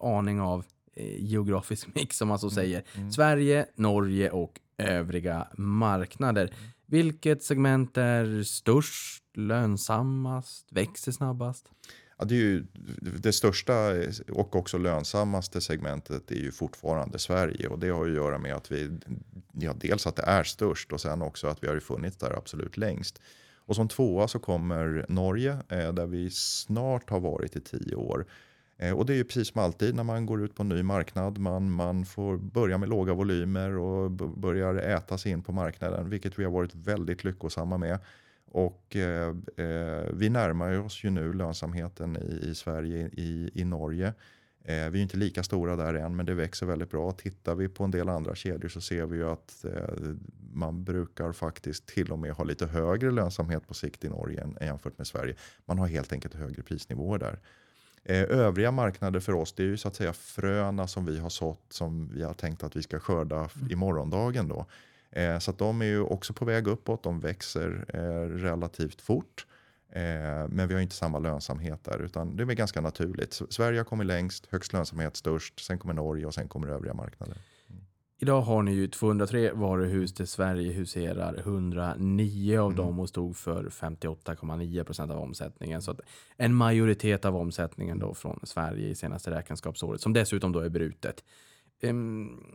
[0.02, 0.66] aning av
[0.96, 2.84] eh, geografisk mix som man så säger.
[3.12, 6.54] Sverige, Norge och övriga marknader.
[6.86, 11.72] Vilket segment är störst, lönsammast, växer snabbast?
[12.18, 12.66] Ja, det, är ju,
[13.20, 13.74] det största
[14.32, 17.68] och också lönsammaste segmentet är ju fortfarande Sverige.
[17.68, 19.00] Och det har ju att göra med att vi,
[19.54, 22.78] ja, dels att det är störst och sen också att vi har funnits där absolut
[22.78, 23.22] längst.
[23.70, 28.26] Och som tvåa så kommer Norge eh, där vi snart har varit i tio år.
[28.78, 30.84] Eh, och det är ju precis som alltid när man går ut på en ny
[30.84, 31.38] marknad.
[31.38, 36.40] Man, man får börja med låga volymer och börjar äta sig in på marknaden, vilket
[36.40, 38.00] vi har varit väldigt lyckosamma med.
[38.52, 44.14] Och eh, eh vi närmar oss ju nu lönsamheten i, i Sverige, i, i Norge.
[44.64, 47.12] Eh, vi är inte lika stora där än, men det växer väldigt bra.
[47.12, 49.96] Tittar vi på en del andra kedjor så ser vi ju att eh,
[50.54, 54.58] man brukar faktiskt till och med ha lite högre lönsamhet på sikt i Norge än,
[54.62, 55.36] jämfört med Sverige.
[55.66, 57.40] Man har helt enkelt högre prisnivåer där.
[58.04, 61.30] Eh, övriga marknader för oss det är ju så att säga fröna som vi har
[61.30, 64.48] sått som vi har tänkt att vi ska skörda f- i morgondagen.
[64.48, 64.66] Då.
[65.40, 67.70] Så att de är ju också på väg uppåt, de växer
[68.38, 69.46] relativt fort.
[69.92, 73.42] Eh, men vi har inte samma lönsamhet där utan det är väl ganska naturligt.
[73.50, 77.38] Sverige har kommit längst, högst lönsamhet störst, sen kommer Norge och sen kommer övriga marknader.
[78.22, 83.64] Idag har ni ju 203 varuhus där Sverige huserar 109 av dem och stod för
[83.64, 85.82] 58,9 procent av omsättningen.
[85.82, 85.96] Så
[86.38, 91.24] en majoritet av omsättningen då från Sverige i senaste räkenskapsåret, som dessutom då är brutet.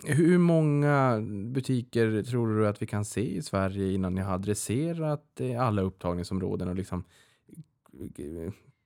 [0.05, 1.21] Hur många
[1.55, 5.83] butiker tror du att vi kan se i Sverige innan ni har adresserat eh, alla
[5.83, 7.05] upptagningsområden och liksom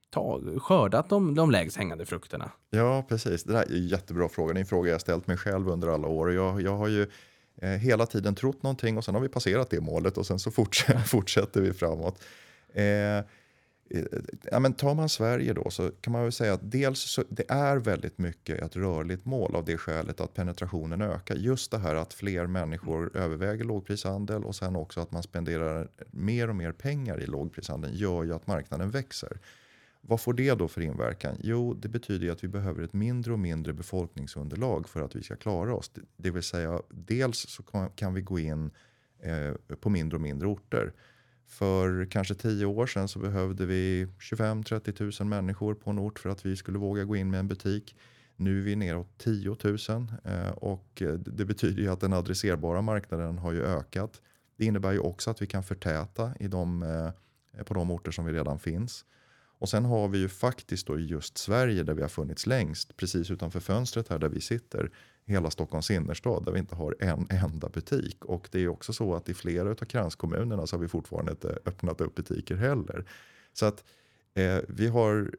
[0.09, 2.51] ta, skördat de, de lägst hängande frukterna?
[2.69, 3.43] Ja, precis.
[3.43, 4.53] Det där är en jättebra fråga.
[4.53, 6.33] Det är en fråga jag ställt mig själv under alla år.
[6.33, 7.07] Jag, jag har ju
[7.61, 10.51] eh, hela tiden trott någonting och sen har vi passerat det målet och sen så
[10.51, 12.23] fortsätter, fortsätter vi framåt.
[12.73, 13.25] Eh,
[14.51, 17.51] ja, men tar man Sverige då så kan man väl säga att dels så det
[17.51, 21.35] är väldigt mycket ett rörligt mål av det skälet att penetrationen ökar.
[21.35, 26.49] Just det här att fler människor överväger lågprishandel och sen också att man spenderar mer
[26.49, 29.37] och mer pengar i lågprishandeln gör ju att marknaden växer.
[30.01, 31.35] Vad får det då för inverkan?
[31.39, 35.23] Jo, det betyder ju att vi behöver ett mindre och mindre befolkningsunderlag för att vi
[35.23, 35.91] ska klara oss.
[36.17, 38.71] Det- vill säga, dels så kan- kan vi gå in
[39.21, 40.93] eh, på mindre och mindre orter.
[41.49, 46.29] För kanske tio år sedan så behövde vi 25-30 000 människor på en ort för
[46.29, 47.95] att vi skulle våga gå in med en butik.
[48.35, 49.77] Nu är vi neråt 10 000
[50.55, 54.21] och eh, det betyder ju att den adresserbara marknaden har ju ökat.
[54.57, 58.25] Det innebär ju också att vi kan förtäta i de, eh, på de orter som
[58.25, 59.05] vi redan finns.
[59.59, 62.97] Och sen har vi ju faktiskt då i just Sverige där vi har funnits längst,
[62.97, 64.91] precis utanför fönstret här där vi sitter,
[65.25, 68.25] hela Stockholms innerstad där vi inte har en enda butik.
[68.25, 71.59] Och det är också så att i flera av kranskommunerna så har vi fortfarande inte
[71.65, 73.05] öppnat upp butiker heller.
[73.53, 73.83] Så att
[74.33, 75.31] eh, vi har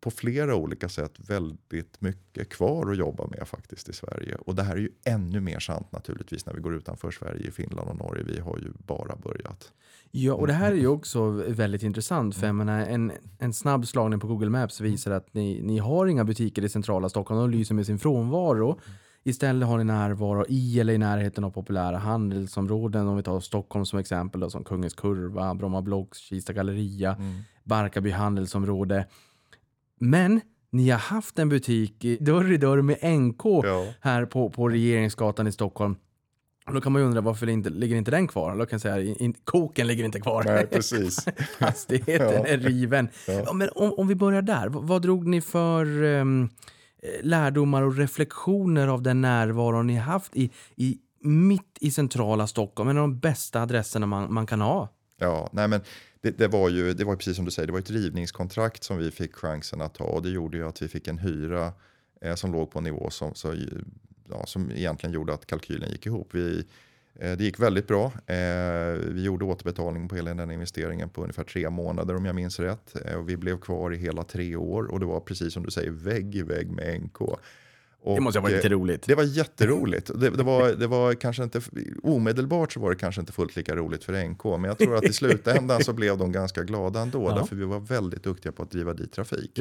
[0.00, 4.34] på flera olika sätt väldigt mycket kvar att jobba med faktiskt i Sverige.
[4.34, 7.50] Och det här är ju ännu mer sant naturligtvis när vi går utanför Sverige, i
[7.50, 8.24] Finland och Norge.
[8.24, 9.72] Vi har ju bara börjat.
[10.12, 13.86] Ja, och det här är ju också väldigt intressant för jag menar, en, en snabb
[13.86, 17.58] slagning på Google Maps visar att ni, ni har inga butiker i centrala Stockholm, de
[17.58, 18.80] lyser med sin frånvaro.
[19.24, 23.08] Istället har ni närvaro i eller i närheten av populära handelsområden.
[23.08, 27.16] Om vi tar Stockholm som exempel, då, som Kungens Kurva, Bromma Blocks, Kista Galleria,
[27.64, 29.06] Barkarby handelsområde.
[30.00, 30.40] Men
[30.70, 33.86] ni har haft en butik dörr i dörr med NK Ja.
[34.00, 35.96] här på, på Regeringsgatan i Stockholm.
[36.66, 38.56] Och då kan man ju undra varför inte, ligger inte den kvar?
[38.56, 40.44] Då kan jag säga, in, koken ligger inte kvar.
[40.44, 41.24] Nej, precis.
[41.58, 42.46] Fastigheten Ja.
[42.46, 43.08] är riven.
[43.26, 46.24] Ja, men om, om vi börjar där, vad, vad drog ni för eh,
[47.22, 52.88] lärdomar och reflektioner av den närvaro ni haft i, i mitt i centrala Stockholm?
[52.90, 54.88] En av de bästa adresserna man, man kan ha.
[55.18, 55.80] Ja, nej men
[56.20, 58.98] det, det, var ju, det var precis som du säger, det var ett rivningskontrakt som
[58.98, 61.72] vi fick chansen att ta och det gjorde ju att vi fick en hyra
[62.24, 63.54] eh, som låg på en nivå som, så,
[64.30, 66.28] ja, som egentligen gjorde att kalkylen gick ihop.
[66.34, 66.64] Vi,
[67.20, 68.04] eh, det gick väldigt bra.
[68.26, 72.60] Eh, vi gjorde återbetalning på hela den investeringen på ungefär tre månader om jag minns
[72.60, 72.94] rätt.
[73.04, 75.70] Eh, och vi blev kvar i hela tre år och det var precis som du
[75.70, 77.20] säger vägg i vägg med NK.
[78.02, 79.02] Och, Det måste ha varit lite roligt.
[79.06, 80.10] det var jätteroligt.
[80.20, 81.60] Det, det, var, det var kanske inte,
[82.02, 85.04] omedelbart så var det kanske inte fullt lika roligt för NK, men jag tror att
[85.04, 87.34] i slutändan så blev de ganska glada ändå, Ja.
[87.34, 89.60] därför vi var väldigt duktiga på att driva dit trafik.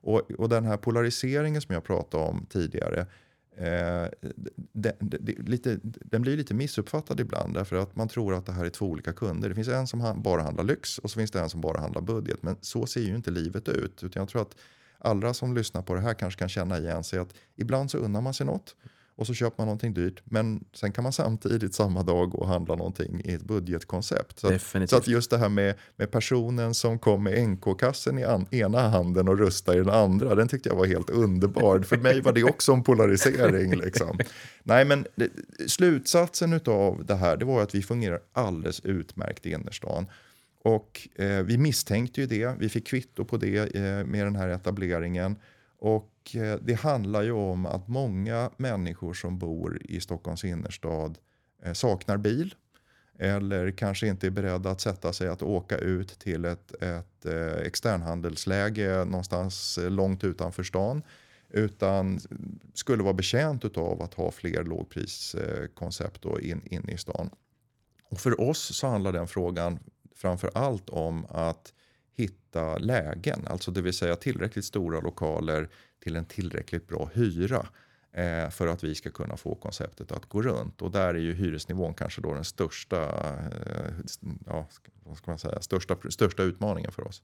[0.00, 3.06] Och, och den här polariseringen som jag pratade om tidigare,
[3.58, 4.06] eh,
[4.72, 4.96] det,
[5.38, 8.86] lite, den blir lite missuppfattad ibland därför att man tror att det här är två
[8.86, 9.48] olika kunder.
[9.48, 12.02] Det finns en som bara handlar lyx och så finns det en som bara handlar
[12.02, 12.42] budget.
[12.42, 14.04] Men så ser ju inte livet ut.
[14.04, 14.56] Utan jag tror att
[14.98, 18.20] alla som lyssnar på det här kanske kan känna igen sig att ibland så unnar
[18.20, 18.76] man sig något
[19.18, 20.22] och så köper man någonting dyrt.
[20.24, 24.38] Men sen kan man samtidigt samma dag gå och handla någonting i ett budgetkoncept.
[24.38, 28.24] Så att, så att just det här med, med personen som kom med NK-kassen i
[28.24, 31.80] an, ena handen och röstade i den andra, den tyckte jag var helt underbar.
[31.80, 33.76] För mig var det också en polarisering.
[33.76, 34.18] Liksom.
[34.62, 35.30] Nej, men det,
[35.66, 40.06] slutsatsen av det här det var att vi fungerar alldeles utmärkt i innerstan.
[40.62, 44.48] Och eh, vi misstänkte ju det, vi fick kvitto på det eh, med den här
[44.48, 45.36] etableringen.
[45.78, 51.18] Och eh, det handlar ju om att många människor som bor i Stockholms innerstad
[51.62, 52.54] eh, saknar bil
[53.18, 57.66] eller kanske inte är beredda att sätta sig att åka ut till ett, ett eh,
[57.66, 61.02] externhandelsläge någonstans långt utanför stan
[61.50, 62.20] utan
[62.74, 67.30] skulle vara betjänt av att ha fler lågpriskoncept inne in, in i stan.
[68.10, 69.78] Och för oss så handlar den frågan
[70.16, 71.72] framför allt om att
[72.18, 75.68] hitta lägen, alltså det vill säga tillräckligt stora lokaler
[76.02, 77.66] till en tillräckligt bra hyra
[78.50, 80.82] för att vi ska kunna få konceptet att gå runt.
[80.82, 83.92] Och där är ju hyresnivån kanske då den största, eh,
[84.46, 84.68] ja,
[85.04, 87.22] vad ska man säga, största, största utmaningen för oss.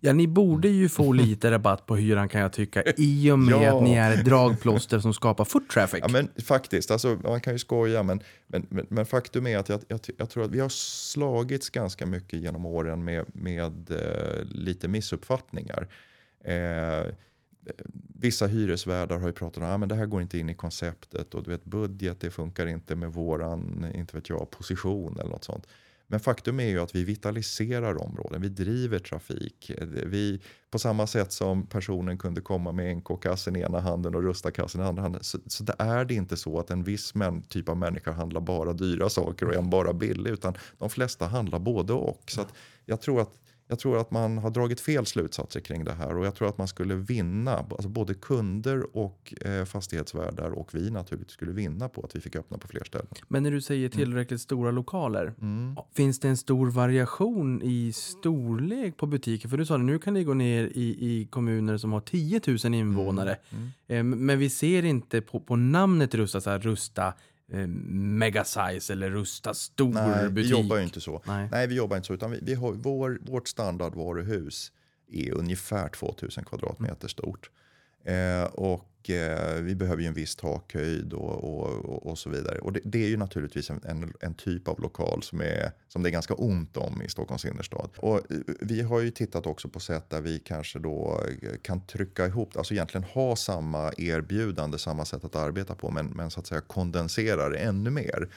[0.00, 3.54] Ja, ni borde ju få lite rabatt på hyran kan jag tycka i och med
[3.62, 3.76] Ja.
[3.76, 6.00] att ni är ett dragplåster som skapar foot traffic.
[6.02, 9.68] Ja, men faktiskt, alltså, man kan ju skoja, men, men, men, men faktum är att
[9.68, 14.44] jag, jag, jag tror att vi har slagits ganska mycket genom åren med, med eh,
[14.44, 15.88] lite missuppfattningar.
[16.44, 17.12] Eh,
[17.66, 17.72] Eh,
[18.20, 20.54] vissa hyresvärdar har ju pratat om att ah, men det här går inte in i
[20.54, 25.30] konceptet och du vet budget det funkar inte med våran inte vet jag, position eller
[25.30, 25.66] något sånt.
[26.10, 29.70] Men faktum är ju att vi vitaliserar områden, vi driver trafik.
[29.70, 30.40] Eh, vi,
[30.70, 34.84] på samma sätt som personen kunde komma med NK-kassen i ena handen och Rusta-kassen i
[34.84, 35.24] andra handen.
[35.24, 38.40] Så, så det är det inte så att en viss män, typ av människa handlar
[38.40, 40.30] bara dyra saker och en bara billig.
[40.30, 42.22] Utan de flesta handlar både och.
[42.26, 42.54] Så att
[42.84, 46.26] jag tror att jag tror att man har dragit fel slutsatser kring det här och
[46.26, 51.32] jag tror att man skulle vinna, alltså både kunder och eh, fastighetsvärdar och vi naturligtvis
[51.32, 53.06] skulle vinna på att vi fick öppna på fler ställen.
[53.28, 55.34] Men när du säger tillräckligt stora lokaler,
[55.94, 59.48] finns det en stor variation i storlek på butiker?
[59.48, 62.40] För du sa det, nu kan ni gå ner i, i kommuner som har 10
[62.64, 63.36] 000 invånare.
[63.86, 67.14] Eh, Men vi ser inte på, på namnet Rusta, så här, Rusta
[67.52, 70.46] eh, Megasize eller Rusta stor Nej, butik.
[70.46, 71.22] vi jobbar ju inte så.
[71.26, 71.48] Nej.
[71.52, 72.14] Nej, vi jobbar inte så.
[72.14, 74.72] Utan vi, vi har, vår, vårt standardvaruhus
[75.12, 77.50] är ungefär 2000 kvadratmeter stort.
[78.04, 82.58] Eh, och Eh, vi behöver ju en viss takhöjd och, och, och, och så vidare.
[82.58, 86.02] Och det, det är ju naturligtvis en, en, en typ av lokal som, är, som
[86.02, 87.90] det är ganska ont om i Stockholms innerstad.
[87.96, 91.86] Och eh, vi har ju tittat också på sätt där vi kanske då eh, kan
[91.86, 96.40] trycka ihop, alltså egentligen ha samma erbjudande, samma sätt att arbeta på, men, men så
[96.40, 98.28] att säga kondensera det ännu mer.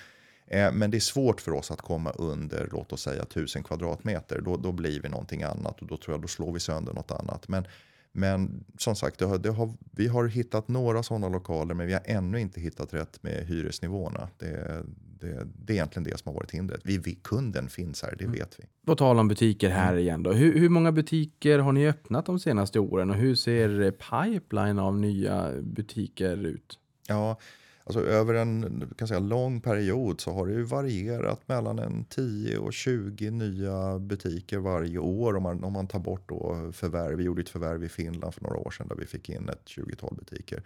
[0.73, 4.41] Men det är svårt för oss att komma under, låt oss säga 1000 kvadratmeter.
[4.41, 7.11] Då, då blir vi någonting annat och då tror jag då slår vi sönder något
[7.11, 7.47] annat.
[7.47, 7.65] Men,
[8.11, 11.93] men som sagt, det har, det har, vi har hittat några sådana lokaler men vi
[11.93, 14.29] har ännu inte hittat rätt med hyresnivåerna.
[14.37, 14.83] Det,
[15.19, 16.81] det, det är egentligen det som har varit hindret.
[16.83, 18.39] Vi, vi, kunden finns här, det Mm.
[18.39, 18.63] vet vi.
[18.85, 19.99] På tal om butiker här Mm.
[19.99, 20.31] igen då.
[20.33, 24.79] Hur, hur många butiker har ni öppnat de senaste åren och hur ser eh, pipeline
[24.79, 26.79] av nya butiker ut?
[27.07, 27.37] Ja,
[27.97, 32.57] alltså över en kan säga, lång period så har det ju varierat mellan en 10
[32.57, 37.17] och 20 nya butiker varje år om man, om man tar bort då förvärv.
[37.17, 39.65] Vi gjorde ett förvärv i Finland för några år sedan där vi fick in ett
[39.65, 40.63] 20-tal butiker.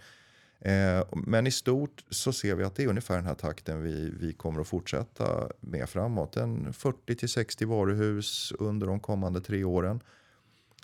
[0.59, 4.13] Eh, men i stort så ser vi att det är ungefär den här takten vi,
[4.19, 6.37] vi kommer att fortsätta med framåt.
[6.37, 9.99] En 40 till 60 varuhus under de kommande tre åren.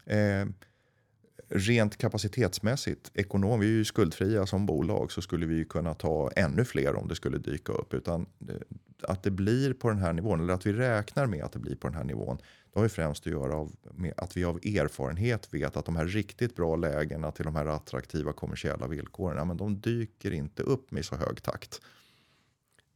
[0.05, 0.45] Eh,
[1.52, 6.32] rent kapacitetsmässigt, ekonom, vi är ju skuldfria som bolag, så skulle vi ju kunna ta
[6.36, 7.93] ännu fler om det skulle dyka upp.
[7.93, 8.56] Utan eh,
[9.04, 11.76] att det blir på den här nivån, eller att vi räknar med att det blir
[11.76, 12.38] på den här nivån,
[12.74, 15.95] det har ju främst att göra av, med att vi av erfarenhet vet att de
[15.95, 20.64] här riktigt bra lägena till de här attraktiva kommersiella villkoren, ja, men de dyker inte
[20.64, 21.82] upp med så hög takt.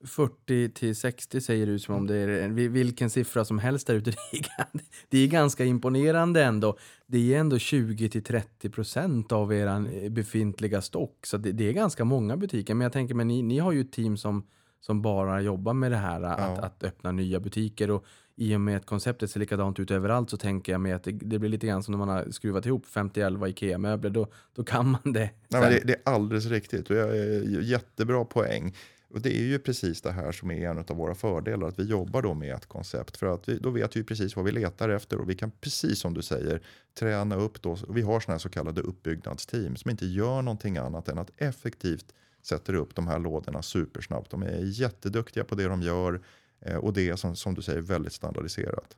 [0.05, 3.95] 40 till 60 säger du som om det är en- vilken siffra som helst där
[3.95, 4.11] ute.
[5.09, 6.77] Det är ganska imponerande ändå.
[7.07, 11.25] Det är ändå 20 till 30 procent av er befintliga stock.
[11.25, 12.73] Så det, är ganska många butiker.
[12.73, 14.47] Men jag tänker, men ni, ni har ju ett team som,
[14.81, 16.65] som bara jobbar med det här att, Ja.
[16.65, 17.91] att öppna nya butiker.
[17.91, 18.05] Och
[18.37, 21.11] i och med att konceptet ser likadant ut överallt så tänker jag mig att det,
[21.11, 24.09] det blir lite grann som när man har skruvat ihop 50-11 IKEA-möbler.
[24.09, 25.29] Då, då kan man det.
[25.47, 28.75] Nej, det, det är alldeles riktigt och jag är jättebra poäng.
[29.15, 31.83] Och det är ju precis det här som är en av våra fördelar, att vi
[31.83, 33.17] jobbar då med ett koncept.
[33.17, 35.99] För att vi, då vet vi precis vad vi letar efter och vi kan precis
[35.99, 36.61] som du säger
[36.99, 37.77] träna upp då.
[37.89, 42.13] Vi har sådana här så kallade uppbyggnadsteam som inte gör någonting annat än att effektivt
[42.41, 44.31] sätter upp de här lådorna supersnabbt.
[44.31, 46.21] De är jätteduktiga på det de gör
[46.61, 48.97] eh, och det är som, som du säger väldigt standardiserat.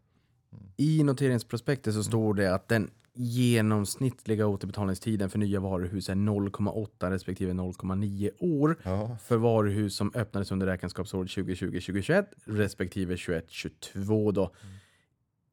[0.52, 0.66] Mm.
[0.78, 7.54] I noteringsprospektet så står det att den genomsnittliga återbetalningstiden för nya varuhus är 0,8 respektive
[7.54, 9.18] 0,9 år Ja.
[9.24, 14.52] för varuhus som öppnades under räkenskapsåret 2020-2021 respektive 21-22 då.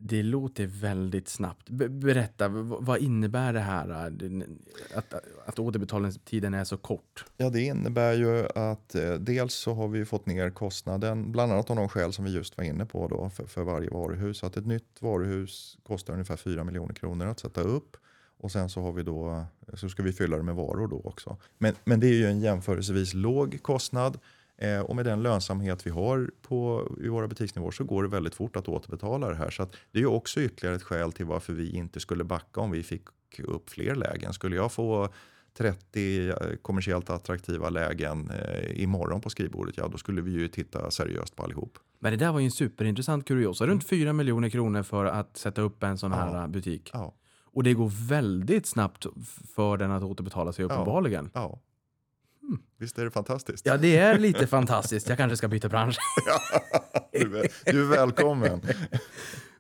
[0.07, 1.71] Det låter väldigt snabbt.
[1.71, 3.91] Berätta, vad innebär det här?
[3.91, 4.43] Äh,
[4.95, 5.15] att,
[5.47, 7.25] att återbetalningstiden är så kort?
[7.37, 11.71] Ja, det innebär ju att eh, dels så har vi fått ner kostnaden, bland annat
[11.71, 14.45] av de skäl som vi just var inne på då, för, för varje varuhus.
[14.45, 17.97] Att ett nytt varuhus kostar ungefär 4 miljoner kronor att sätta upp.
[18.39, 19.45] Och sen så, har vi då,
[19.75, 21.37] så ska vi fylla det med varor då också.
[21.59, 24.19] Men, men det är ju en jämförelsevis låg kostnad.
[24.57, 28.35] Eh, och med den lönsamhet vi har på, i våra butiksnivåer så går det väldigt
[28.35, 29.51] fort att återbetala det här.
[29.51, 32.71] Så det är ju också ytterligare ett skäl till varför vi inte skulle backa om
[32.71, 33.03] vi fick
[33.45, 34.33] upp fler lägen.
[34.33, 35.09] Skulle jag få
[35.57, 40.91] 30 eh, kommersiellt attraktiva lägen eh, imorgon på skrivbordet, ja då skulle vi ju titta
[40.91, 41.79] seriöst på allihop.
[41.99, 43.67] Men det där var ju en superintressant kuriosa.
[43.67, 46.43] Runt 4 miljoner kronor för att sätta upp en sån här Ja.
[46.43, 46.91] äh, butik.
[46.93, 49.07] Ja, Och det går väldigt snabbt
[49.55, 51.31] för den att återbetala sig uppenbarligen.
[51.35, 51.61] ja.
[52.85, 53.67] Visst är det fantastiskt?
[53.67, 55.09] Ja, det är lite fantastiskt.
[55.09, 55.97] Jag kanske ska byta bransch.
[57.13, 58.61] Du, är, du är välkommen.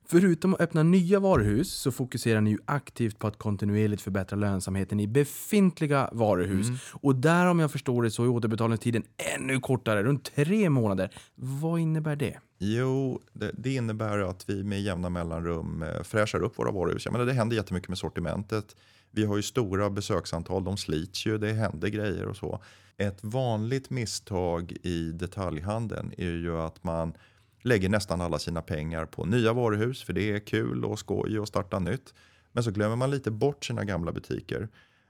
[0.06, 5.00] Förutom att öppna nya varuhus så fokuserar ni ju aktivt på att kontinuerligt förbättra lönsamheten
[5.00, 6.66] i befintliga varuhus.
[6.92, 9.02] Och där om jag förstår det så är återbetalningstiden
[9.36, 11.10] ännu kortare, runt tre månader.
[11.34, 12.38] Vad innebär det?
[12.58, 17.04] Jo, det, det innebär att vi med jämna mellanrum eh, fräschar upp våra varuhus.
[17.04, 18.76] Jag menar, det händer jättemycket med sortimentet.
[19.10, 22.60] Vi har ju stora besöksantal, de slits ju, det händer grejer och så.
[22.96, 27.14] Ett vanligt misstag i detaljhandeln är ju att man
[27.62, 31.48] lägger nästan alla sina pengar på nya varuhus, för det är kul och skoj att
[31.48, 32.14] starta nytt.
[32.52, 34.68] Men så glömmer man lite bort sina gamla butiker.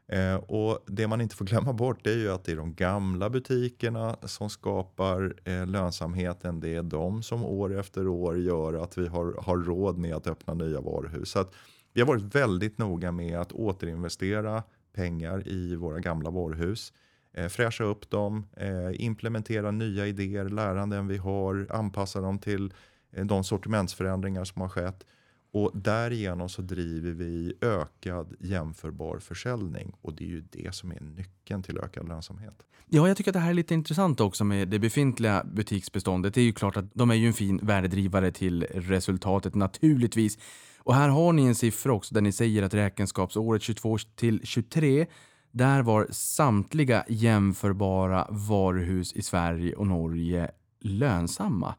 [0.08, 2.74] Eh, och det man inte får glömma bort det är ju att det är de
[2.74, 6.60] gamla butikerna som skapar eh, lönsamheten.
[6.60, 10.26] Det är de som år efter år gör att vi har, har råd med att
[10.26, 11.30] öppna nya varuhus.
[11.30, 11.54] Så att
[11.92, 14.62] vi har varit väldigt noga med att återinvestera
[14.92, 16.92] pengar i våra gamla varuhus.
[17.34, 22.72] Eh, fräscha upp dem, eh, implementera nya idéer, läranden vi har, anpassa dem till
[23.12, 25.06] eh, de sortimentsförändringar som har skett.
[25.52, 31.00] Och därigenom så driver vi ökad jämförbar försäljning och det är ju det som är
[31.00, 32.54] nyckeln till ökad lönsamhet.
[32.86, 36.34] Ja, jag tycker att det här är lite intressant också med det befintliga butiksbeståndet.
[36.34, 40.38] Det är ju klart att de är ju en fin värdedrivare till resultatet naturligtvis.
[40.78, 45.06] Och här har ni en siffra också där ni säger att räkenskapsåret 22 till 23
[45.54, 50.50] där var samtliga jämförbara varuhus i Sverige och Norge
[50.80, 51.74] lönsamma.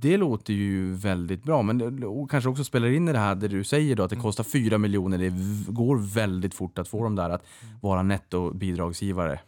[0.00, 3.34] Det låter ju väldigt bra, men det och kanske också spelar in i det här
[3.34, 5.18] där du säger då att det kostar 4 miljoner.
[5.18, 5.32] Det
[5.72, 7.44] går väldigt fort att få dem där att
[7.80, 9.40] vara nettobidragsgivare.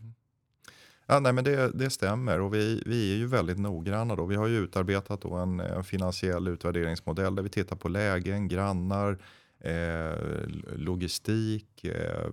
[1.07, 4.17] Ja, nej, men det, det stämmer och vi, vi är ju väldigt noggranna.
[4.17, 4.27] Då.
[4.27, 9.19] Vi har ju utarbetat då en, en finansiell utvärderingsmodell där vi tittar på lägen, grannar,
[9.65, 10.47] eh,
[10.77, 12.29] logistik, eh,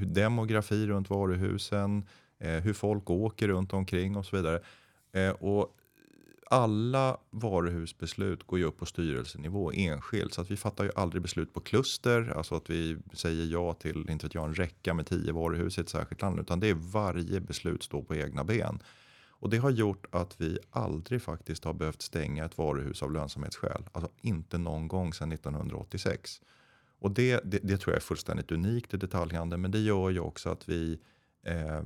[0.00, 2.04] demografi runt varuhusen,
[2.38, 4.60] eh, hur folk åker runt omkring och så vidare.
[5.12, 5.76] Eh, och
[6.50, 10.34] alla varuhusbeslut går ju upp på styrelsenivå enskilt.
[10.34, 14.10] Så att vi fattar ju aldrig beslut på kluster, alltså att vi säger ja till
[14.10, 16.40] inte vet jag, en räcka med tio varuhus i ett särskilt land.
[16.40, 18.78] Utan det är varje beslut står på egna ben.
[19.38, 23.82] Och det har gjort att vi aldrig faktiskt har behövt stänga ett varuhus av lönsamhetsskäl.
[23.92, 26.40] Alltså inte någon gång sedan 1986.
[26.98, 29.62] Och det, det, det tror jag är fullständigt unikt i detaljhandeln.
[29.62, 30.98] Men det gör ju också att vi
[31.42, 31.82] eh,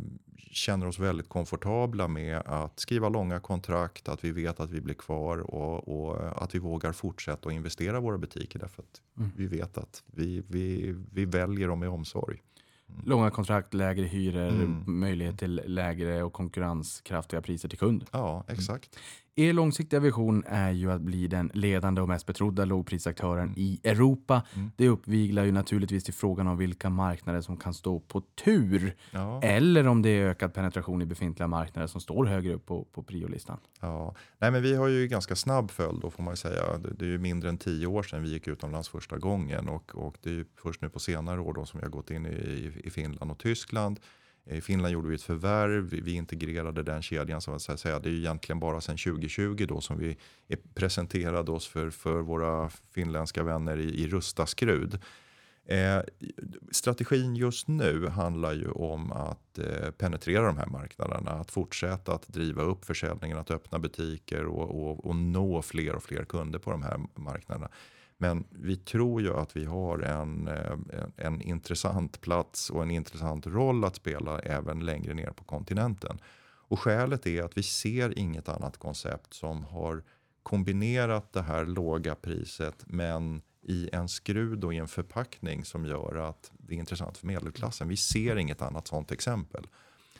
[0.51, 4.95] känner oss väldigt komfortabla med att skriva långa kontrakt, att vi vet att vi blir
[4.95, 9.31] kvar och, och att vi vågar fortsätta att investera i våra butiker därför att mm.
[9.37, 12.43] vi vet att vi, vi, vi väljer dem med omsorg.
[13.05, 14.85] Långa kontrakt, lägre hyror, mm.
[14.87, 18.05] möjlighet till lägre och konkurrenskraftiga priser till kund.
[18.13, 18.99] Ja, exakt.
[19.41, 23.55] Er långsiktiga vision är ju att bli den ledande och mest betrodda lågprisaktören mm.
[23.57, 24.43] i Europa.
[24.55, 24.71] Mm.
[24.77, 28.97] Det uppviglar ju naturligtvis till frågan om vilka marknader som kan stå på tur.
[29.11, 29.43] Ja.
[29.43, 33.03] Eller om det är ökad penetration i befintliga marknader som står högre upp på, på
[33.03, 33.59] priolistan.
[33.81, 34.15] Ja.
[34.39, 36.79] Nej, men vi har ju ganska snabb följd då får man säga.
[36.79, 39.95] Det, det är ju mindre än tio år sedan vi gick utomlands första gången och,
[39.95, 42.27] och det är ju först nu på senare år då som vi har gått in
[42.27, 44.01] i, i Finland och Tyskland.
[44.47, 47.41] Eh, I Finland gjorde vi ett förvärv, vi integrerade den kedjan.
[47.41, 47.99] Så att säga.
[47.99, 50.17] Det är egentligen bara sedan 2020 då som vi
[50.75, 54.99] presenterade oss för, för våra finländska vänner i, i Rusta Skrud.
[55.71, 56.01] Eh,
[56.71, 61.31] strategin just nu handlar ju om att eh, penetrera de här marknaderna.
[61.31, 66.03] Att fortsätta att driva upp försäljningen, att öppna butiker och, och, och nå fler och
[66.03, 67.69] fler kunder på de här marknaderna.
[68.23, 72.91] Men vi tror ju att vi har en, eh, en, en, intressant plats och en
[72.91, 76.19] intressant roll att spela även längre ner på kontinenten.
[76.43, 80.03] Och skälet är att vi ser inget annat koncept som har
[80.43, 86.29] kombinerat det här låga priset men i en skrud och i en förpackning som gör
[86.29, 87.89] att det är intressant för medelklassen.
[87.89, 89.67] Vi ser inget annat sånt exempel.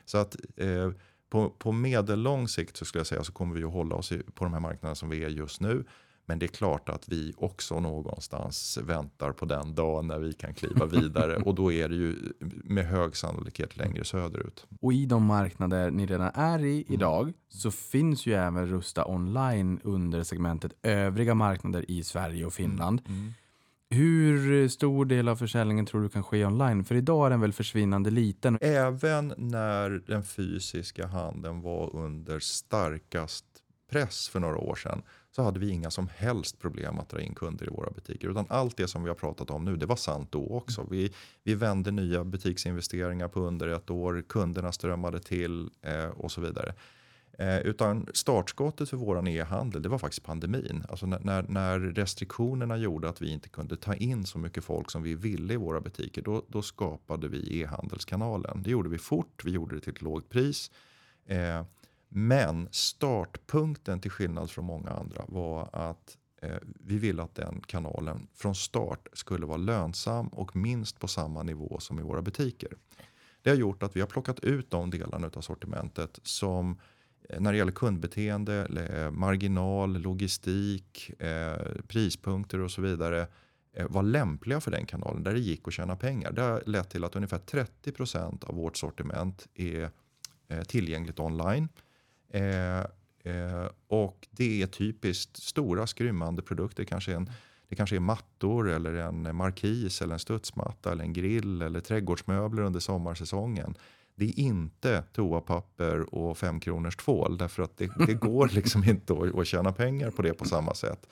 [0.05, 0.91] Så att eh,
[1.31, 4.45] på, på medellång sikt så skulle jag säga så kommer vi att hålla oss på
[4.45, 5.85] de här marknaderna som vi är just nu.
[6.31, 10.55] Men det är klart att vi också någonstans väntar på den dagen när vi kan
[10.55, 12.17] kliva vidare och då är det ju
[12.65, 14.67] med hög sannolikhet längre söderut.
[14.81, 16.95] Och i de marknader ni redan är i mm.
[16.95, 17.35] idag mm.
[17.49, 23.03] så finns ju även Rusta online under segmentet övriga marknader i Sverige och Finland.
[23.07, 23.21] Mm.
[23.21, 23.33] Mm.
[23.91, 26.85] Hur stor del av försäljningen tror du kan ske online?
[26.85, 28.59] För idag är den väl försvinnande liten.
[28.61, 33.45] Även när den fysiska handeln var under starkast
[33.91, 37.35] press för några år sedan så hade vi inga som helst problem att dra in
[37.35, 38.29] kunder i våra butiker.
[38.29, 40.87] Utan allt det som vi har pratat om nu, det var sant då också.
[40.91, 41.13] Vi,
[41.43, 46.75] vi vände nya butiksinvesteringar på under ett år, kunderna strömmade till eh, och så vidare.
[47.41, 50.85] Eh, utan startskottet för vår e-handel det var faktiskt pandemin.
[50.89, 54.91] Alltså när, när, när, restriktionerna gjorde att vi inte kunde ta in så mycket folk
[54.91, 58.63] som vi ville i våra butiker, då, då skapade vi e-handelskanalen.
[58.63, 60.71] Det gjorde vi fort, vi gjorde det till ett lågt pris.
[61.27, 61.65] Eh,
[62.13, 68.27] men startpunkten till skillnad från många andra var att eh, vi ville att den kanalen
[68.35, 72.77] från start skulle vara lönsam och minst på samma nivå som i våra butiker.
[73.43, 76.81] Det har gjort att vi har plockat ut de delarna av sortimentet som
[77.29, 83.27] eh, när det gäller kundbeteende, eh, marginal, logistik, eh, prispunkter och så vidare
[83.73, 86.33] eh, var lämpliga för den kanalen där det gick att tjäna pengar.
[86.33, 89.91] Det har lett till att ungefär 30% av vårt sortiment är
[90.67, 91.69] tillgängligt online.
[92.31, 92.81] Eh,
[93.35, 96.85] eh, och det är typiskt stora skrymmande produkter.
[96.85, 97.31] Kanske en,
[97.69, 102.63] det kanske är mattor eller en markis eller en studsmatta eller en grill eller trädgårdsmöbler
[102.63, 103.75] under sommarsäsongen.
[104.15, 109.13] Det är inte toapapper och fem kronors tvål därför att det, det går liksom inte
[109.13, 111.09] att, att tjäna pengar på det på samma sätt.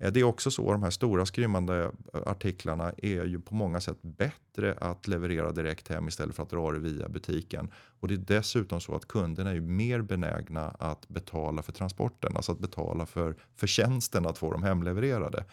[0.00, 3.80] Eh, det är också så, de här stora skrymmande eh, artiklarna är ju på många
[3.80, 7.70] sätt bättre att leverera direkt hem istället för att dra det via butiken.
[8.00, 12.52] Och det är dessutom så att kunderna är mer benägna att betala för transporten, alltså
[12.52, 15.44] att betala för, för tjänsten att få dem hemlevererade.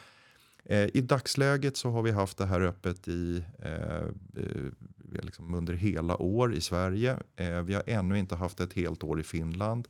[0.69, 4.07] Eh, I dagsläget så har vi haft det här öppet i, eh,
[5.21, 7.17] liksom under hela år i Sverige.
[7.35, 9.87] Eh, vi har ännu inte haft ett helt år i Finland.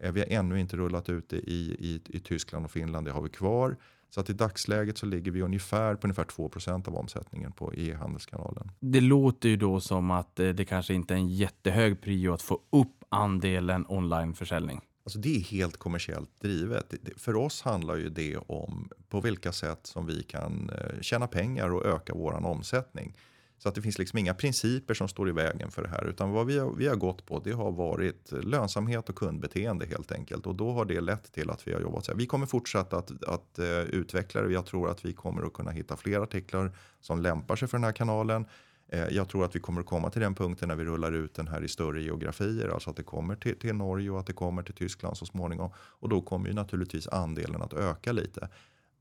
[0.00, 3.12] Eh, vi har ännu inte rullat ut det i, i, i Tyskland och Finland, det
[3.12, 3.76] har vi kvar.
[4.10, 8.70] Så att i dagsläget så ligger vi ungefär på ungefär 2% av omsättningen på e-handelskanalen.
[8.80, 12.42] Det låter ju då som att eh, det kanske inte är en jättehög prio att
[12.42, 14.80] få upp andelen onlineförsäljning.
[15.04, 16.94] Alltså det är helt kommersiellt drivet.
[17.16, 21.70] För oss handlar ju det om på vilka sätt som vi kan eh, tjäna pengar
[21.70, 23.14] och öka vår omsättning.
[23.58, 26.06] Så att det finns liksom inga principer som står i vägen för det här.
[26.06, 30.12] Utan vad vi har, vi har gått på det har varit lönsamhet och kundbeteende helt
[30.12, 30.46] enkelt.
[30.46, 32.18] Och då har det lett till att vi har jobbat så här.
[32.18, 34.52] Vi kommer fortsätta att, att uh, utveckla det.
[34.52, 37.84] Jag tror att vi kommer att kunna hitta fler artiklar som lämpar sig för den
[37.84, 38.46] här kanalen.
[38.94, 41.34] Uh, jag tror att vi kommer att komma till den punkten när vi rullar ut
[41.34, 42.68] den här i större geografier.
[42.68, 45.70] Alltså att det kommer till, till Norge och att det kommer till Tyskland så småningom.
[45.76, 48.48] Och då kommer ju naturligtvis andelen att öka lite.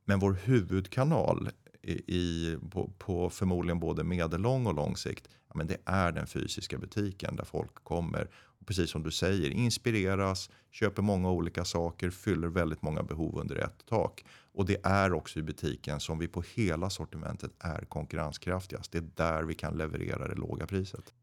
[0.06, 1.50] Men vår huvudkanal
[1.92, 6.78] i, på, på, förmodligen både medellång och lång sikt, ja, men det är den fysiska
[6.78, 8.30] butiken där folk kommer.
[8.60, 13.56] Och precis som du säger, inspireras, köper många olika saker, fyller väldigt många behov under
[13.56, 14.26] ett tak.
[14.54, 18.92] Och det är också i butiken som vi på hela sortimentet är konkurrenskraftigast.
[18.92, 21.14] Det är där vi kan leverera det låga priset.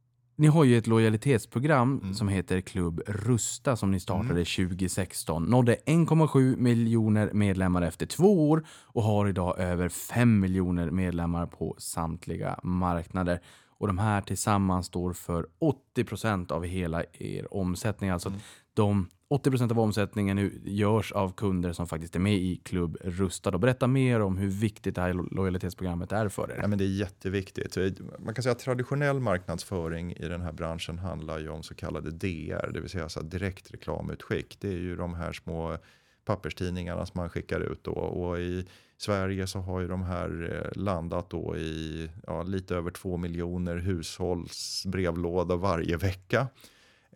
[0.43, 2.14] Ni har ju ett lojalitetsprogram mm.
[2.14, 4.68] som heter Klubb Rusta som ni startade mm.
[4.68, 5.45] 2016.
[5.45, 11.74] Nådde 1,7 miljoner medlemmar efter två år och har idag över 5 miljoner medlemmar på
[11.78, 13.40] samtliga marknader.
[13.78, 18.11] Och de här tillsammans står för 80 procent av hela er omsättning.
[18.11, 18.40] Alltså mm.
[18.74, 23.59] de 80 procent av omsättningen görs av kunder som faktiskt är med i Klubb Rustad.
[23.59, 26.59] berätta mer om hur viktigt det här lojalitetsprogrammet är för er.
[26.62, 27.76] Ja, men det är jätteviktigt.
[27.76, 27.87] Eh,
[28.18, 32.11] man kan säga att traditionell marknadsföring i den här branschen handlar ju om så kallade
[32.11, 34.57] DR, det vill säga så direkt reklamutskick.
[34.61, 35.76] Det är ju de här små
[36.24, 37.85] papperstidningarna som man skickar ut.
[37.85, 37.93] Då.
[37.93, 38.66] Och i
[38.97, 43.76] Sverige så har ju de här eh, landat då i ja, lite över två miljoner
[43.76, 46.47] hushålls brevlåda varje vecka.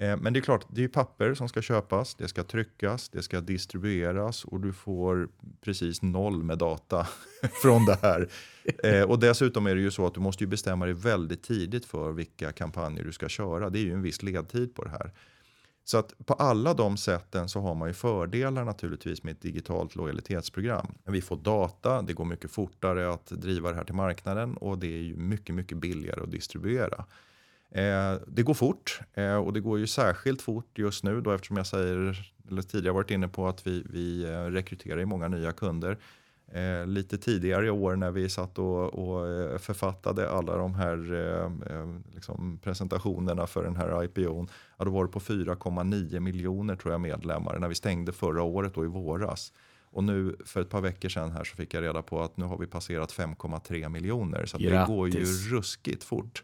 [0.00, 3.22] Eh, men det är klart, det är papper som ska köpas, det ska tryckas, det
[3.22, 5.28] ska distribueras och du får
[5.60, 7.06] precis noll med data
[7.62, 8.28] från det här.
[8.84, 12.12] Eh, och dessutom är det ju så att du måste bestämma dig väldigt tidigt för
[12.12, 13.70] vilka kampanjer du ska köra.
[13.70, 15.12] Det är ju en viss ledtid på det här.
[15.84, 19.96] Så att på alla de sätten så har man ju fördelar naturligtvis med ett digitalt
[19.96, 20.94] lojalitetsprogram.
[21.04, 24.86] Vi får data, det går mycket fortare att driva det här till marknaden och det
[24.86, 27.04] är ju mycket, mycket billigare att distribuera.
[27.76, 31.56] Eh, det går fort eh, och det går ju särskilt fort just nu då eftersom
[31.56, 35.98] jag säger, eller tidigare varit inne på att vi, vi eh, rekryterar många nya kunder.
[36.52, 41.50] Eh, lite tidigare i år när vi satt och, och författade alla de här eh,
[42.14, 44.48] liksom presentationerna för den här IPOn.
[44.78, 48.74] Ja, då var det på 4,9 miljoner tror jag medlemmar när vi stängde förra året
[48.74, 49.52] då i våras.
[49.90, 52.44] Och nu för ett par veckor sedan här så fick jag reda på att nu
[52.44, 54.46] har vi passerat 5,3 miljoner.
[54.46, 56.42] Så det går ju ruskigt fort.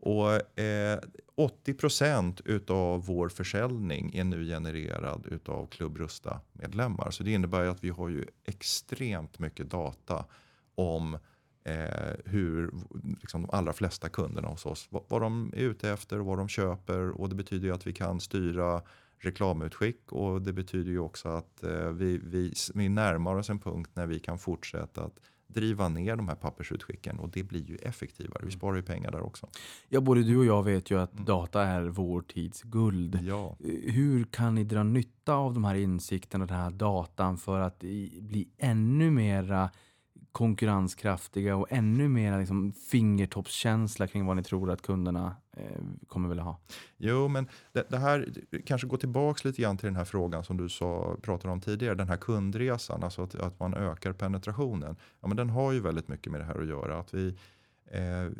[0.00, 0.98] Och eh,
[1.34, 2.40] 80 procent
[2.70, 7.10] av vår försäljning är nu genererad utav Klubb Rusta-medlemmar.
[7.10, 10.24] Så det innebär att vi har ju extremt mycket data
[10.74, 11.18] om
[11.64, 12.70] eh, hur
[13.20, 16.38] liksom, de allra flesta kunderna hos oss, vad, vad de är ute efter och vad
[16.38, 17.20] de köper.
[17.20, 18.82] Och det betyder ju att vi kan styra
[19.18, 23.90] reklamutskick och det betyder ju också att eh, vi, vi, vi närmar oss en punkt
[23.94, 28.42] när vi kan fortsätta att driva ner de här pappersutskicken och det blir ju effektivare.
[28.44, 29.48] Vi sparar ju pengar där också.
[29.88, 31.24] Ja, både du och jag vet ju att mm.
[31.24, 33.18] data är vår tids guld.
[33.22, 33.56] Ja.
[33.84, 38.48] Hur kan ni dra nytta av de här insikterna den här datan för att bli
[38.58, 39.70] ännu mera
[40.32, 46.44] konkurrenskraftiga och ännu mer liksom fingertoppskänsla kring vad ni tror att kunderna eh, kommer vilja
[46.44, 46.60] ha?
[46.96, 48.28] Jo, men det, det, här
[48.66, 51.94] kanske går tillbaka lite grann till den här frågan som du sa, pratade om tidigare,
[51.94, 54.96] den här kundresan, alltså att, att man ökar penetrationen.
[55.20, 56.98] Ja, men den har ju väldigt mycket med det här att göra.
[56.98, 57.36] Att vi,
[57.90, 58.32] eh,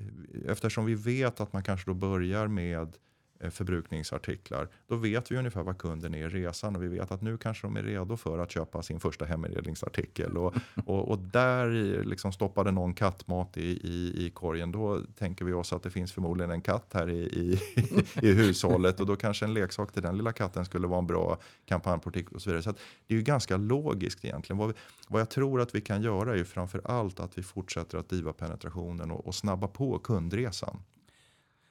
[0.50, 3.07] eftersom vi vet att man kanske då börjar med Eh,
[3.50, 4.68] förbrukningsartiklar.
[4.86, 7.66] Då vet vi ungefär vad kunden är i resan och vi vet att nu kanske
[7.66, 10.36] de är redo för att köpa sin första heminredningsartikel.
[10.36, 10.54] Och,
[10.86, 11.68] och, och där
[12.04, 14.72] liksom stoppade någon kattmat i, i, i korgen.
[14.72, 17.60] Då tänker vi oss att det finns förmodligen en katt här i, i,
[18.26, 21.38] i hushållet och då kanske en leksak till den lilla katten skulle vara en bra
[21.66, 22.62] kampanjpolitik och så vidare.
[22.62, 22.70] Så
[23.06, 24.58] det är ju ganska logiskt egentligen.
[24.58, 24.74] Vad, vi,
[25.08, 28.08] vad jag tror att vi kan göra är ju framför allt att vi fortsätter att
[28.08, 30.82] driva penetrationen och, och snabba på kundresan.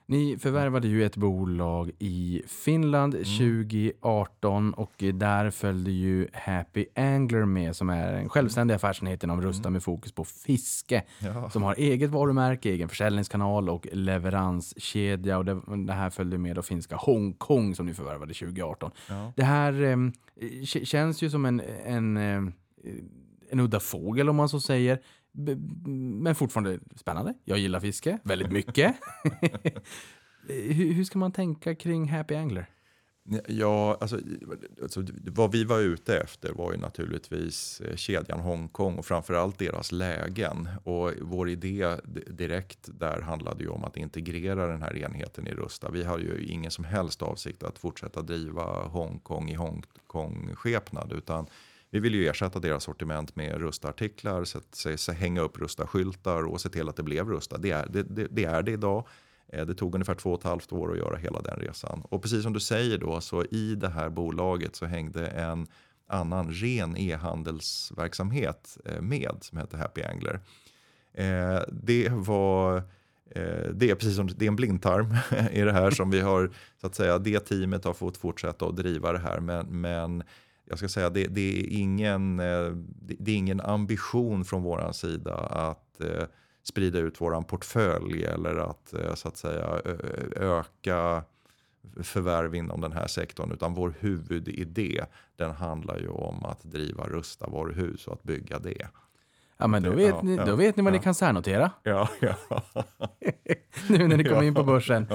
[0.10, 3.26] Ni förvärvade ju ett bolag i Finland mm.
[3.26, 9.64] 2018 och där följde ju Happy Angler med som är en självständig affärsenhet inom Rusta
[9.64, 9.74] mm.
[9.74, 11.04] med fokus på fiske.
[11.20, 11.50] Ja.
[11.50, 15.38] Som har eget varumärke, egen försäljningskanal och leveranskedja.
[15.38, 18.92] Och det, det här följde med då finska Hongkong som ni förvärvade 2018.
[19.10, 19.34] Ja.
[19.36, 22.54] Det här eh, känns ju som en, en, en, eh,
[23.50, 25.00] en udda fågel om man så säger
[25.38, 27.34] men fortfarande spännande.
[27.46, 28.96] Jag gillar fiske väldigt mycket.
[30.48, 32.70] hur, hur, ska man tänka kring Happy Angler?
[33.48, 34.20] Ja, alltså,
[34.82, 39.92] alltså, vad vi var ute efter var ju naturligtvis eh, kedjan Hongkong och framförallt deras
[39.92, 40.70] lägen.
[40.84, 41.96] Och vår idé
[42.28, 45.92] direkt där handlade ju om att integrera den här enheten i Rusta.
[45.92, 51.48] Vi har ju ingen som helst avsikt att fortsätta driva Hongkong i Hongkong-skepnad utan
[51.90, 56.44] vi vill ju ersätta deras sortiment med Rusta-artiklar, så att, så, så, hänga upp Rusta-skyltar
[56.44, 57.58] och se till att det blev Rusta.
[57.58, 59.08] Det är det, det, det är det idag.
[59.48, 62.04] Eh, det tog ungefär två och ett halvt år att göra hela den resan.
[62.10, 65.68] Och precis som du säger då, så i det här bolaget så hängde en
[66.08, 70.40] annan ren e-handelsverksamhet eh, med som heter Happy Angler.
[71.14, 72.84] Eh, det var
[73.74, 75.16] det är precis som det är en blindtarm
[75.52, 78.76] i det här som vi har, så att säga, det teamet har fått fortsätta att
[78.76, 79.40] driva det här.
[79.40, 80.24] Men, men
[80.70, 86.02] jag ska säga, det, det, är ingen, det är ingen ambition från vår sida att
[86.64, 89.82] sprida ut våran portfölj eller att så att säga
[90.36, 91.24] öka
[92.04, 93.52] förvärv inom den här sektorn.
[93.52, 95.06] Utan vår huvudidé
[95.36, 98.88] den handlar ju om att driva Rusta varuhus och att bygga det.
[99.58, 100.98] Ja, men då vet, ja, ni, då vet ni vad ja.
[100.98, 101.72] ni kan särnotera.
[101.84, 102.36] Ja, ja.
[103.90, 105.08] nu när ni kommer in på börsen.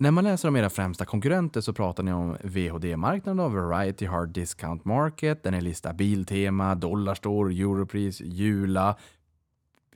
[0.00, 4.84] När man läser om era främsta konkurrenter så pratar ni om VHD-marknaden, Variety Hard Discount
[4.84, 8.96] Market, där ni listar Biltema, Dollarstore, Europris, Jula,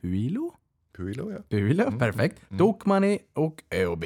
[0.00, 0.54] Puilo?
[0.96, 1.38] Puilo, ja.
[1.48, 1.98] Puilo, mm.
[1.98, 2.36] perfekt.
[2.48, 2.58] Mm.
[2.58, 4.04] Dokmani och ÖoB.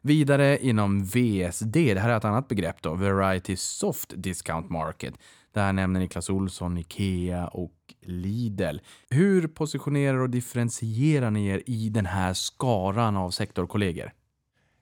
[0.00, 5.14] Vidare inom VSD, det här är ett annat begrepp då, Variety Soft Discount Market.
[5.52, 8.78] Där nämner ni Clas Ohlson, Ikea och Lidl.
[9.10, 14.12] Hur positionerar och differentierar ni er i den här skaran av sektorkollegor?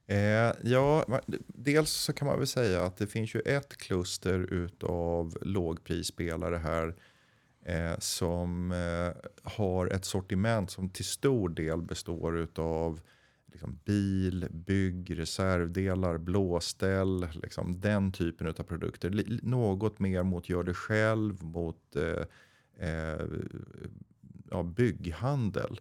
[0.07, 5.38] Eh, ja, dels så kan man väl säga att det finns ju ett kluster utav
[5.42, 6.94] lågprisspelare här
[7.64, 13.00] eh, som eh, har ett sortiment som till stor del består av
[13.55, 19.24] liksom bil, bygg, reservdelar, blåställ, liksom den typen av produkter.
[19.42, 23.26] något mer mot gör det själv, mot eh, eh,
[24.50, 25.80] ja, bygghandel.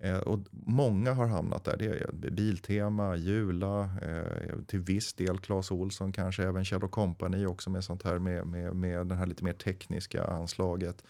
[0.00, 1.76] Eh, och många har hamnat där.
[1.76, 7.70] Det är Biltema, Jula, eh, till viss del Clas Olsson, kanske även Kjell Company också
[7.70, 11.04] med sånt här med, med, med det här lite mer tekniska anslaget.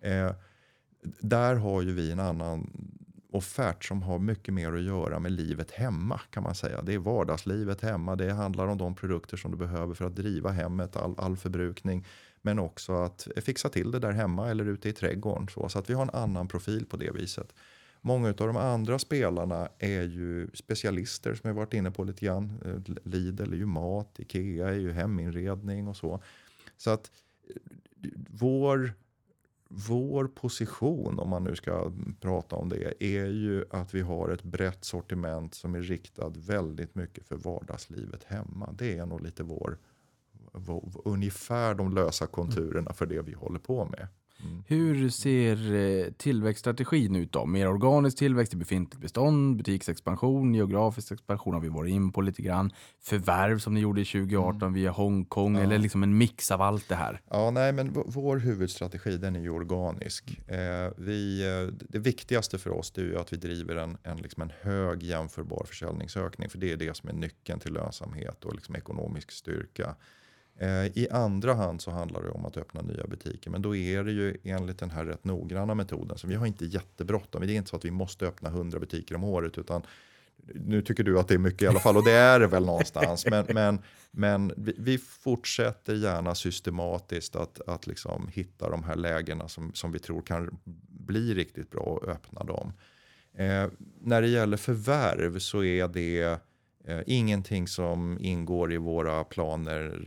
[0.00, 0.30] Eh,
[1.20, 2.70] där har ju vi en annan
[3.30, 6.82] offert som har mycket mer att göra med livet hemma kan man säga.
[6.82, 8.16] Det är vardagslivet hemma.
[8.16, 12.06] Det handlar om de produkter som du behöver för att driva hemmet, all, all förbrukning.
[12.42, 15.48] Men också att fixa till det där hemma eller ute i trädgården.
[15.48, 17.54] Så, så att vi har en annan profil på det viset.
[18.06, 22.60] Många av de andra spelarna är ju specialister som jag varit inne på lite grann.
[22.64, 26.22] Eh, Lidl är ju mat, Ikea är ju heminredning och så.
[26.76, 27.10] Så att
[27.48, 28.92] eh, vår
[29.68, 34.42] vår position, om man nu ska prata om det, är ju att vi har ett
[34.42, 38.74] brett sortiment som är riktat väldigt mycket för vardagslivet hemma.
[38.78, 39.78] Det är nog lite vår,
[40.52, 44.08] vår ungefär de lösa konturerna för det vi håller på med.
[44.44, 44.62] Mm.
[44.66, 47.46] Hur ser eh, tillväxtstrategin ut då?
[47.46, 52.42] Mer organisk tillväxt i befintligt bestånd, butiksexpansion, geografisk expansion har vi varit in på lite
[52.42, 52.72] grann.
[53.02, 54.74] Förvärv som ni gjorde 2018 mm.
[54.74, 55.62] via Hongkong ja.
[55.62, 57.20] eller liksom en mix av allt det här?
[57.30, 60.40] Ja, nej, men vår huvudstrategi den är ju organisk.
[60.48, 64.52] Eh, vi, eh, det viktigaste för oss är att vi driver en, en, liksom en
[64.60, 69.30] hög jämförbar försäljningsökning, för det är det som är nyckeln till lönsamhet och liksom ekonomisk
[69.30, 69.96] styrka.
[70.58, 73.50] Eh, I andra hand så handlar det om att öppna nya butiker.
[73.50, 76.18] Men då är det ju enligt den här rätt noggranna metoden.
[76.18, 77.46] Så vi har inte jättebråttom.
[77.46, 79.58] Det är inte så att vi måste öppna 100 butiker om året.
[79.58, 79.82] Utan
[80.54, 82.64] nu tycker du att det är mycket i alla fall och det är det väl
[82.66, 83.26] någonstans.
[83.30, 83.78] Men, men,
[84.10, 89.98] men vi, fortsätter gärna systematiskt att, att liksom hitta de här lägena som, som vi
[89.98, 92.72] tror kan bli riktigt bra och öppna dem.
[93.38, 93.66] Eh,
[94.00, 96.38] när det gäller förvärv så är det Eh,
[97.06, 100.00] ingenting som ingår i våra planer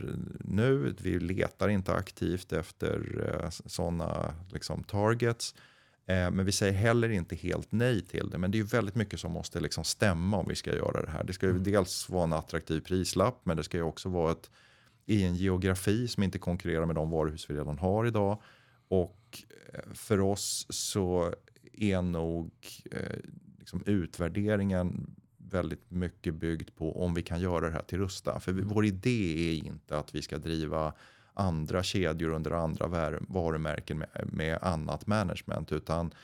[0.44, 0.94] nu.
[1.00, 5.54] Vi letar inte aktivt efter eh, sådana liksom, targets.
[6.06, 8.38] Eh, men vi säger heller inte helt nej till det.
[8.38, 11.24] Men det är väldigt mycket som måste liksom stämma om vi ska göra det här.
[11.24, 11.62] Det ska ju mm.
[11.62, 14.50] dels vara en attraktiv prislapp men det ska ju också vara ett,
[15.06, 18.42] i en geografi som inte konkurrerar med de varuhus vi redan har idag.
[18.88, 19.44] Och
[19.94, 21.34] för oss så
[21.72, 22.52] är nog
[22.90, 23.18] eh,
[23.58, 25.16] liksom utvärderingen
[25.54, 28.40] väldigt mycket byggt på om vi kan göra det här till Rusta.
[28.40, 30.92] För vår idé är inte att vi ska driva
[31.34, 32.86] andra kedjor under andra
[33.20, 35.72] varumärken med, med annat management.
[35.72, 36.14] Utan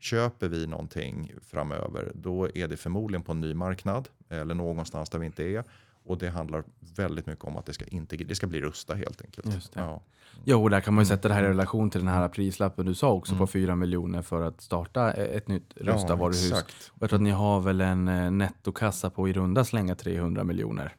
[0.00, 5.18] köper vi någonting framöver då är det förmodligen på en ny marknad eller någonstans där
[5.18, 5.64] vi inte är.
[6.06, 6.64] Och det handlar
[6.96, 7.84] väldigt mycket om att det ska,
[8.28, 9.70] det ska bli Rusta helt enkelt.
[9.74, 10.02] Ja.
[10.44, 12.94] Jo, där kan man ju sätta det här i relation till den här prislappen du
[12.94, 13.38] sa också mm.
[13.38, 16.50] på 4 miljoner för att starta ett nytt Rusta-varuhus.
[16.50, 16.62] Ja,
[17.00, 20.96] jag tror att ni har väl en eh, nettokassa på i runda slänga 300 miljoner.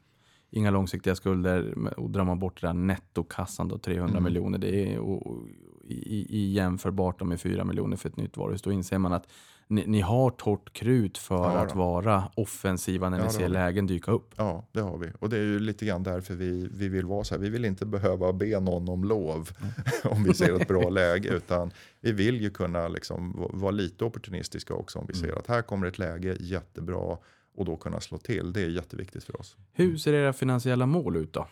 [0.50, 4.24] Inga långsiktiga skulder och drar man bort den nettokassan då 300 mm.
[4.24, 4.58] miljoner.
[4.58, 5.46] Det är och,
[5.88, 8.62] i, i jämförbart med 4 miljoner för ett nytt varuhus.
[8.62, 9.26] Då inser man att
[9.68, 13.86] ni, ni har torrt krut för Ja, att vara offensiva när Ja, ni ser lägen
[13.86, 14.34] dyka upp.
[14.36, 15.06] Ja, det har vi.
[15.18, 17.42] Och det är ju lite grann därför vi, vi vill vara så här.
[17.42, 19.50] Vi vill inte behöva be någon om lov
[20.04, 21.28] om vi ser ett bra läge.
[21.28, 25.46] Utan vi vill ju kunna liksom va- vara lite opportunistiska också om vi ser att
[25.46, 27.16] här kommer ett läge, jättebra.
[27.56, 28.52] Och då kunna slå till.
[28.52, 29.56] Det är jätteviktigt för oss.
[29.72, 31.46] Hur ser era finansiella mål ut då?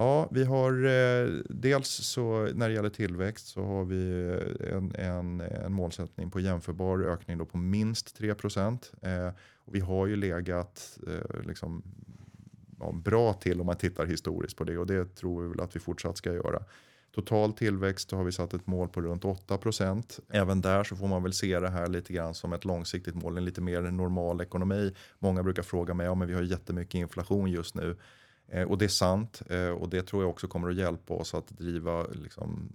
[0.00, 4.28] Ja, vi har eh, dels så när det gäller tillväxt så har vi
[4.60, 8.34] eh, en, en, en målsättning på jämförbar ökning då på minst 3
[9.02, 9.30] Eh,
[9.64, 11.82] vi har ju legat eh, liksom,
[12.78, 15.76] ja, bra till om man tittar historiskt på det och det tror vi väl att
[15.76, 16.62] vi fortsatt ska göra.
[17.14, 20.20] Total tillväxt har vi satt ett mål på runt 8 procent.
[20.28, 23.38] Även där så får man väl se det här lite grann som ett långsiktigt mål,
[23.38, 24.94] en lite mer normal ekonomi.
[25.18, 27.96] Många brukar fråga mig, ja men vi har jättemycket inflation just nu.
[28.50, 31.34] Eh, och det är sant eh, och det tror jag också kommer att hjälpa oss
[31.34, 32.72] att driva, liksom,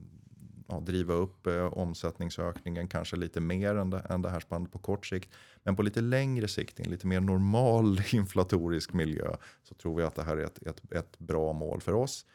[0.67, 4.79] ja, driva upp eh, omsättningsökningen kanske lite mer än det, än det här spannet på
[4.79, 5.29] kort sikt.
[5.63, 10.03] Men på lite längre sikt, i en lite mer normal inflatorisk miljö, så tror vi
[10.03, 12.25] att det här är ett, ett, ett bra mål för oss.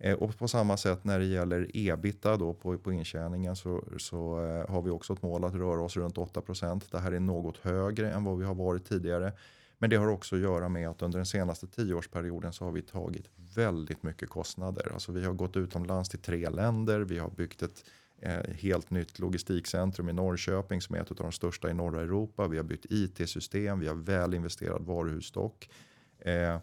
[0.00, 4.44] Eh, och på samma sätt när det gäller ebita då på, på intjäningen så, så
[4.44, 7.58] eh, har vi också ett mål att röra oss runt 8% Det här är något
[7.58, 9.32] högre än vad vi har varit tidigare.
[9.78, 12.82] Men det har också att göra med att under den senaste tioårsperioden så har vi
[12.82, 14.92] tagit väldigt mycket kostnader.
[14.92, 17.84] Alltså vi har gått utomlands till tre länder, vi har byggt ett
[18.18, 22.48] eh, helt nytt logistikcentrum i Norrköping som är ett av de största i norra Europa.
[22.48, 25.70] Vi har byggt IT-system, vi har väl investerad varuhusstock.
[26.18, 26.58] Eh,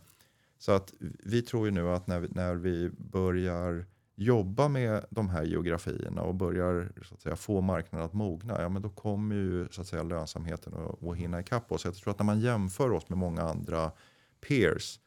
[0.58, 0.94] så att
[1.24, 3.86] vi tror ju nu att när vi, när vi börjar
[4.16, 8.70] jobba med de här geografierna och börjar så att säga, få marknaden att mogna, ja,
[8.70, 11.86] men då kommer ju så att säga, lönsamheten att, att hinna ikapp oss.
[11.86, 13.92] Jag tror att när man jämför oss med många andra
[14.48, 15.00] peers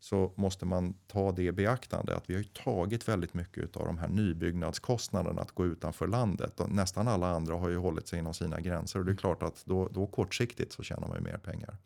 [0.00, 3.86] så måste man ta det i beaktande att vi har ju tagit väldigt mycket av
[3.86, 6.60] de här nybyggnadskostnaderna att gå utanför landet.
[6.60, 9.42] Och nästan alla andra har ju hållit sig inom sina gränser och det är klart
[9.42, 11.76] att då, då kortsiktigt så tjänar man ju mer pengar.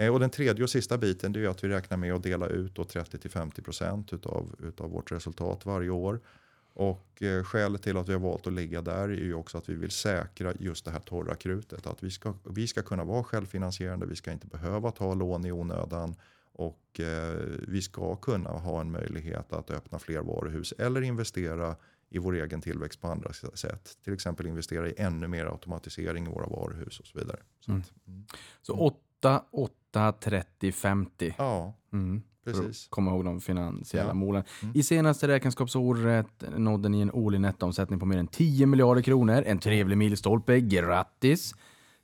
[0.00, 2.74] Eh, Och den tredje och sista biten är att vi räknar med att dela ut
[2.74, 6.20] då 30-50% utav, utav vårt resultat varje år.
[6.72, 9.68] Och eh, skälet till att vi har valt att ligga där är ju också att
[9.68, 11.86] vi vill säkra just det här torra krutet.
[11.86, 15.52] Att vi ska, vi ska kunna vara självfinansierande, vi ska inte behöva ta lån i
[15.52, 16.14] onödan
[16.52, 17.34] och eh,
[17.68, 21.76] vi ska kunna ha en möjlighet att öppna fler varuhus eller investera
[22.10, 23.98] i vår egen tillväxt på andra sätt.
[24.04, 27.38] Till exempel investera i ännu mer automatisering i våra varuhus och så vidare.
[27.60, 28.24] Så att, mm.
[28.62, 31.34] Så 8, 8, 30, 50.
[31.38, 32.22] Ja, Mm.
[32.44, 32.86] Precis.
[32.90, 34.14] komma ihåg de finansiella Ja.
[34.14, 34.42] målen.
[34.62, 34.76] Mm.
[34.76, 39.42] I senaste räkenskapsåret nådde ni en årlig nettoomsättning på mer än 10 miljarder kronor.
[39.46, 40.60] En trevlig milstolpe.
[40.60, 41.54] Grattis!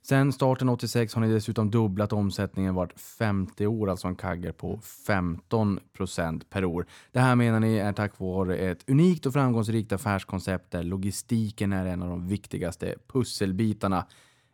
[0.01, 4.79] Sen starten 86 har ni dessutom dubblat omsättningen vart 50 år, alltså en kagger på
[5.07, 6.85] 15 procent per år.
[7.11, 11.85] Det här menar ni är tack vare ett unikt och framgångsrikt affärskoncept där logistiken är
[11.85, 14.05] en av de viktigaste pusselbitarna.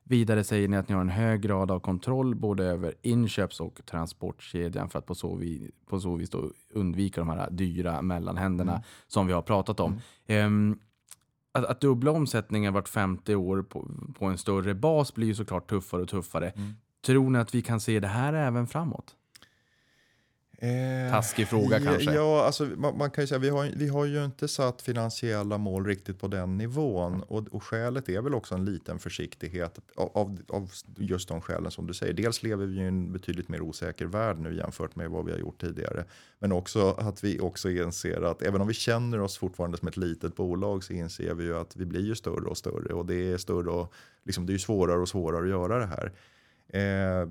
[0.03, 3.81] Vidare säger ni att ni har en hög grad av kontroll både över inköps och
[3.85, 6.31] transportkedjan för att på så, vi, på så vis
[6.73, 10.01] undvika de här dyra mellanhänderna som vi har pratat om.
[10.27, 10.79] Ehm,
[11.51, 13.87] att, att dubbla omsättningen vart 50 år på,
[14.17, 16.53] på en större bas blir ju såklart tuffare och tuffare.
[17.05, 19.15] Tror ni att vi kan se det här även framåt?
[20.63, 22.13] Eh, Taskig fråga ja, kanske.
[22.13, 25.57] Ja, alltså, man, man kan ju säga vi har, vi har ju inte satt finansiella
[25.57, 27.21] mål riktigt på den nivån.
[27.21, 31.87] Och, och skälet är väl också en liten försiktighet av, av, just de skälen som
[31.87, 32.13] du säger.
[32.13, 35.39] Dels lever vi i en betydligt mer osäker värld nu jämfört med vad vi har
[35.39, 36.05] gjort tidigare.
[36.39, 39.97] Men också att vi också inser att även om vi känner oss fortfarande som ett
[39.97, 42.93] litet bolag så inser vi ju att vi blir ju större och större.
[42.93, 43.93] Och det är större och
[44.23, 46.11] liksom, det är svårare och svårare att göra det här.
[46.73, 47.29] Eh,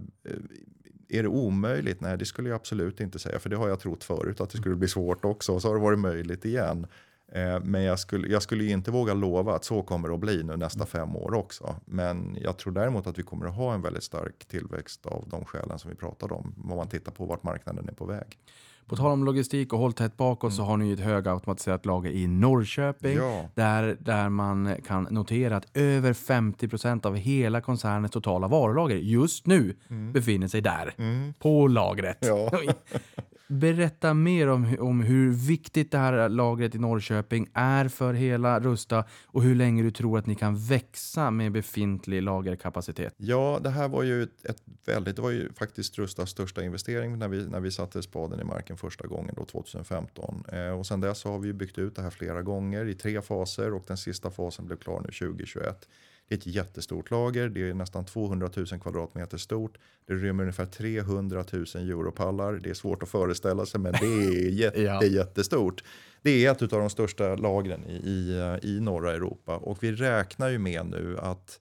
[1.13, 2.01] är det omöjligt?
[2.01, 3.39] Nej, det skulle jag absolut inte säga.
[3.39, 5.53] För det har jag trott förut att det skulle bli svårt också.
[5.53, 6.87] Och så har det varit möjligt igen.
[7.33, 10.43] Eh, Men jag skulle, jag skulle inte våga lova att så kommer det att bli
[10.43, 11.77] nu nästa fem år också.
[11.85, 15.45] Men jag tror däremot att vi kommer att ha en väldigt stark tillväxt av de
[15.45, 16.55] skälen som vi pratade om.
[16.71, 18.39] Om man tittar på vart marknaden är på väg.
[18.87, 22.27] På tal om logistik och håll tätt bakåt så har ni ett högautomatiserat lager i
[22.27, 23.17] Norrköping.
[23.17, 23.49] Ja.
[23.55, 29.77] Där, där man kan notera att över 50% av hela koncernens totala varulager just nu
[30.13, 30.95] befinner sig där.
[31.39, 32.19] På lagret.
[32.21, 32.51] Ja.
[33.53, 39.05] Berätta mer om, om hur viktigt det här lagret i Norrköping är för hela Rusta
[39.27, 43.15] och hur länge du tror att ni kan växa med befintlig lagerkapacitet.
[43.17, 47.29] Ja, det här var ju ett, väldigt, det var ju faktiskt Rustas största investering när
[47.29, 50.45] vi, när vi satte spaden i marken första gången då 2015.
[50.53, 53.75] Eh, och sen dess har vi byggt ut det här flera gånger i tre faser
[53.75, 55.89] och den sista fasen blev klar nu 2021.
[56.33, 59.79] Ett jättestort lager, det är nästan 200 000 kvadratmeter stort.
[60.07, 62.53] Det rymmer ungefär 300 000 europallar.
[62.53, 65.05] Det är svårt att föreställa sig men det är jätte, Ja.
[65.05, 65.85] jättestort.
[66.23, 70.49] Det är ett av de största lagren i, i, i norra Europa och vi räknar
[70.49, 71.61] ju med nu att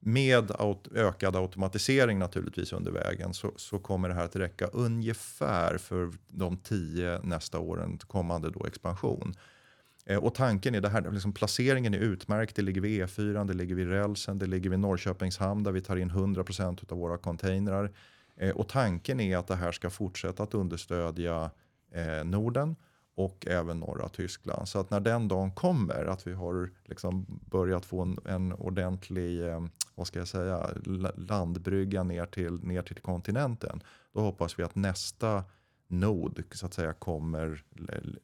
[0.00, 5.78] med aut ökad automatisering naturligtvis under vägen så, så, kommer det här att räcka ungefär
[5.78, 9.34] för de tio nästa åren kommande då expansion.
[10.10, 12.56] Eh, och tanken är det här, liksom placeringen är utmärkt.
[12.56, 15.80] Det ligger vid E4, det ligger vid rälsen, det ligger vid Norrköpings hamn där vi
[15.80, 17.92] tar in 100% av våra containrar.
[18.36, 21.50] Eh, och tanken är att det här ska fortsätta att understödja
[21.92, 22.76] eh, Norden
[23.14, 24.68] och även norra Tyskland.
[24.68, 29.40] Så att när den dagen kommer, att vi har liksom börjat få en, en ordentlig
[29.94, 30.70] vad ska jag säga,
[31.16, 33.82] landbrygga ner till, ner till kontinenten,
[34.12, 35.44] då hoppas vi att nästa
[35.90, 37.64] nod så att säga kommer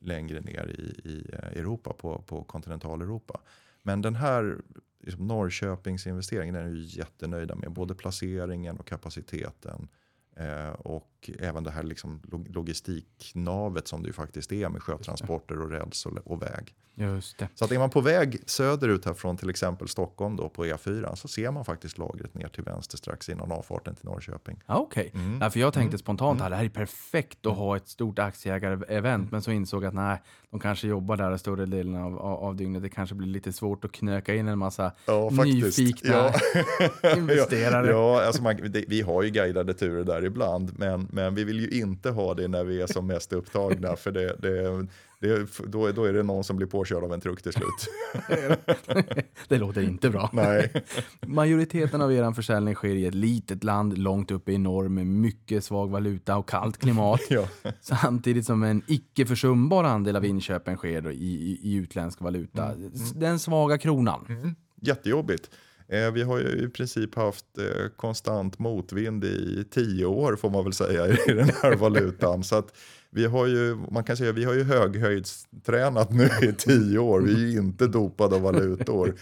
[0.01, 3.41] längre ner i, i eh, Europa, på, på kontinentaleuropa.
[3.83, 4.61] Men den här
[5.01, 7.73] liksom Norrköpingsinvesteringen är vi jättenöjda med.
[7.73, 9.89] Både placeringen och kapaciteten.
[10.37, 15.71] Eh, och även det här liksom logistiknavet som det ju faktiskt är med sjötransporter och
[15.71, 16.75] räls och, och väg.
[16.99, 17.49] Just det.
[17.55, 21.15] Så att är man på väg söderut här från till exempel Stockholm då på E4
[21.15, 24.63] så ser man faktiskt lagret ner till vänster strax innan avfarten till Norrköping.
[24.67, 25.23] Okej, okay.
[25.23, 25.41] mm.
[25.41, 25.99] ja, för jag tänkte mm.
[25.99, 29.29] spontant att det här är perfekt att ha ett stort aktieägarevent mm.
[29.31, 32.57] men så insåg jag att nej, de kanske jobbar där större delen av, av, av
[32.57, 32.83] dygnet.
[32.83, 36.11] Det kanske blir lite svårt att knöka in en massa ja, nyfikna
[37.03, 37.17] ja.
[37.17, 37.91] investerare.
[37.91, 41.61] ja, alltså man, det, vi har ju guidade turer där ibland men, men vi vill
[41.61, 44.87] ju inte ha det när vi är som mest upptagna för det, det
[45.21, 47.89] det, då, då är det någon som blir påkörd av en truck till slut.
[49.49, 50.31] det låter inte bra.
[50.33, 50.73] Nej.
[51.21, 55.65] Majoriteten av er försäljning sker i ett litet land långt uppe i norr med mycket
[55.65, 57.21] svag valuta och kallt klimat.
[57.31, 57.49] ja.
[57.81, 62.73] Samtidigt som en icke försumbar andel av inköpen sker i, i, i utländsk valuta.
[62.73, 62.93] Mm.
[63.15, 64.27] Den svaga kronan.
[64.29, 64.55] Mm.
[64.83, 65.51] Jättejobbigt.
[65.89, 70.65] Eh, vi har ju i princip haft eh, konstant motvind i tio år får man
[70.65, 72.45] väl säga i den här valutan.
[72.45, 72.77] Så att
[73.11, 77.21] vi har ju, man kan säga vi har ju höghöjdstränat nu i tio år.
[77.21, 79.15] Vi är ju inte dopade av valutor.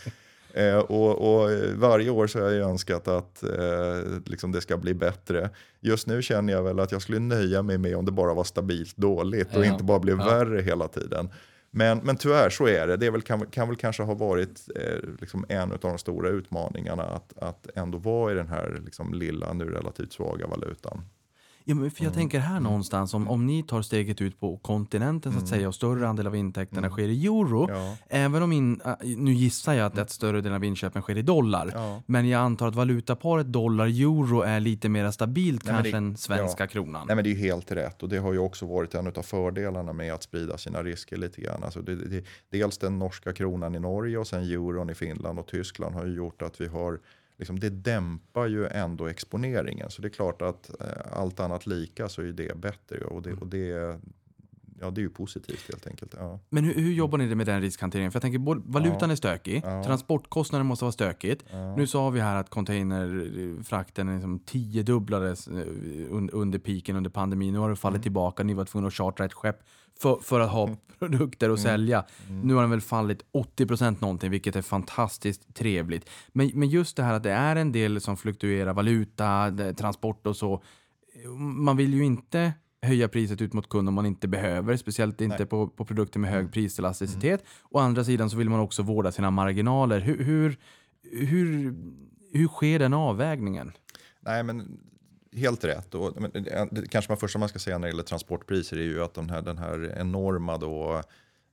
[0.54, 4.94] Eh, och, och, varje år så har jag önskat att eh, liksom det ska bli
[4.94, 5.50] bättre.
[5.80, 8.44] Just nu känner jag väl att jag skulle nöja mig med om det bara var
[8.44, 9.72] stabilt dåligt och ja.
[9.72, 10.24] inte bara blev ja.
[10.24, 11.30] värre hela tiden.
[11.76, 12.96] Men, men tyvärr så är det.
[12.96, 17.02] Det väl, kan, kan väl kanske ha varit eh, liksom en av de stora utmaningarna
[17.02, 21.05] att, att ändå vara i den här liksom, lilla, nu relativt svaga valutan.
[21.66, 22.18] Ja, men för jag mm.
[22.18, 22.62] tänker här mm.
[22.62, 25.58] någonstans, om, om ni tar steget ut på kontinenten så att mm.
[25.58, 27.96] säga och större andel av intäkterna sker i euro, ja.
[28.08, 31.22] även om, in, äh, nu gissar jag att, att större delen av inköpen sker i
[31.22, 32.02] dollar, ja.
[32.06, 36.62] men jag antar att valutaparet dollar-euro är lite mer stabilt Nej, kanske det, än svenska
[36.62, 36.68] ja.
[36.68, 37.06] kronan.
[37.06, 39.22] Nej men det är ju helt rätt och det har ju också varit en av
[39.22, 41.64] fördelarna med att sprida sina risker lite grann.
[41.64, 45.46] Alltså det, det, dels den norska kronan i Norge och sen euron i Finland och
[45.46, 46.98] Tyskland har ju gjort att vi har
[47.39, 49.90] liksom, det dämpar ju ändå exponeringen.
[49.90, 52.98] Så det är klart att eh, allt annat lika så är det bättre.
[52.98, 53.98] Och det, och det,
[54.81, 56.15] ja, det är ju positivt helt enkelt.
[56.19, 56.40] Ja.
[56.51, 58.12] Men hur, hur jobbar ni med den riskhanteringen?
[58.12, 59.12] För jag tänker, både, valutan ja.
[59.12, 59.85] är stökig, ja.
[59.85, 61.44] transportkostnaden måste vara stökigt.
[61.51, 61.77] Ja.
[61.77, 65.66] Nu sa vi här att containerfrakten liksom tiodubblades eh,
[66.11, 67.52] under piken under pandemin.
[67.52, 68.02] Nu har det fallit mm.
[68.02, 69.56] tillbaka, ni var tvungna att chartra ett skepp
[70.00, 70.76] för, för att ha mm.
[70.98, 71.70] produkter att mm.
[71.72, 72.04] sälja.
[72.28, 72.40] Mm.
[72.40, 73.24] Nu har den väl fallit
[73.58, 76.10] 80% någonting, vilket är fantastiskt trevligt.
[76.32, 80.36] Men, men just det här att det är en del som fluktuerar, valuta, transport och
[80.36, 80.62] så.
[81.38, 82.52] Man vill ju inte
[82.84, 86.30] höja priset ut mot kund om man inte behöver, speciellt inte på, på produkter med
[86.30, 87.40] hög priselasticitet.
[87.40, 87.46] Mm.
[87.70, 90.00] Å andra sidan så vill man också vårda sina marginaler.
[90.00, 90.56] Hur, hur,
[91.02, 91.74] hur,
[92.32, 93.72] hur sker den avvägningen?
[94.20, 94.78] Nej, men
[95.36, 95.94] helt rätt.
[95.94, 96.31] Och, men,
[96.70, 99.31] det, kanske man första man ska säga när det gäller transportpriser är ju att den
[99.31, 101.02] här, den här enorma då,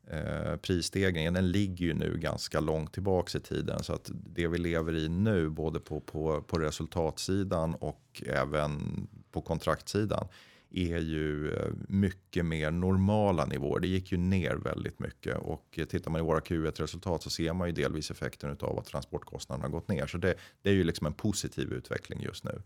[0.07, 3.83] eh, prisstegringen den ligger ju nu ganska långt tillbaka i tiden.
[3.83, 9.41] Så att det vi lever i nu både på, på, på resultatsidan och även på
[9.41, 10.27] kontraktsidan
[10.73, 13.79] är ju eh, mycket mer normala nivåer.
[13.79, 17.67] Det gick ju ner väldigt mycket och tittar man i våra Q1-resultat så ser man
[17.67, 20.07] ju delvis effekten av att transportkostnaderna har gått ner.
[20.07, 22.61] Så det, det är ju liksom en positiv utveckling just nu.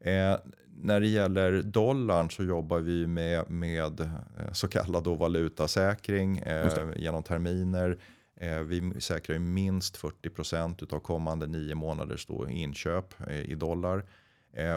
[0.00, 0.36] Eh,
[0.82, 7.22] när det gäller dollarn så jobbar vi med, med eh, så kallad valutasäkring eh, genom
[7.22, 7.98] terminer.
[8.36, 14.04] Eh, vi säkrar minst 40% av kommande nio månaders då inköp i dollar.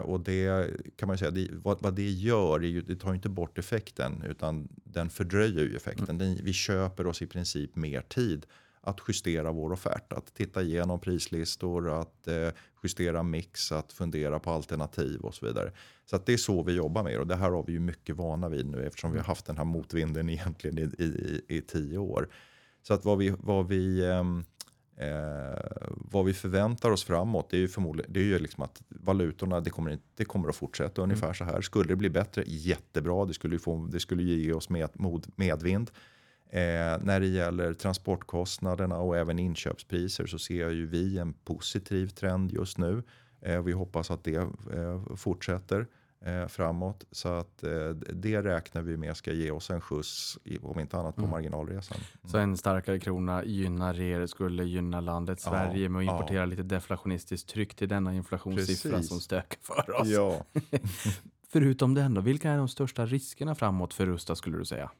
[0.02, 3.28] Och det kan man säga, det, vad, vad, det gör, är ju, det tar inte
[3.28, 6.04] bort effekten utan den fördröjer ju effekten.
[6.04, 6.18] Mm.
[6.18, 8.46] Den, vi köper oss i princip mer tid
[8.88, 10.12] att justera vår offert.
[10.12, 12.48] Att titta igenom prislistor, att eh,
[12.82, 15.72] justera mix, att fundera på alternativ och så vidare.
[16.06, 18.16] Så att det är så vi jobbar med och det här har vi ju mycket
[18.16, 21.98] vana vid nu eftersom vi har haft den här motvinden egentligen i, i, i tio
[21.98, 22.28] år.
[22.82, 24.44] Så att vad vi, vad vi ehm,
[25.00, 28.82] Eh, vad vi förväntar oss framåt det är ju förmodligen det är ju liksom att
[28.88, 31.34] valutorna det kommer, det kommer att fortsätta ungefär mm.
[31.34, 31.60] så här.
[31.60, 33.24] Skulle det bli bättre, jättebra.
[33.24, 34.90] Det skulle, få, det skulle ge oss med,
[35.36, 35.90] medvind.
[36.50, 42.52] Eh, när det gäller transportkostnaderna och även inköpspriser så ser ju vi en positiv trend
[42.52, 43.02] just nu.
[43.40, 45.86] Eh, vi hoppas att det eh, fortsätter
[46.24, 47.04] eh, framåt.
[47.12, 51.14] Så att eh, det räknar vi med ska ge oss en skjuts, om inte annat
[51.14, 51.30] på Mm.
[51.30, 51.98] marginalresan.
[52.24, 56.12] Så en starkare krona gynnar er, skulle gynna landet Sverige med att ja.
[56.12, 59.08] importera lite deflationistiskt tryck till denna inflationssiffra Precis.
[59.08, 60.08] som stökar för oss.
[60.08, 60.44] Ja.
[61.48, 64.90] Förutom den då, vilka är de största riskerna framåt för Rusta skulle du säga?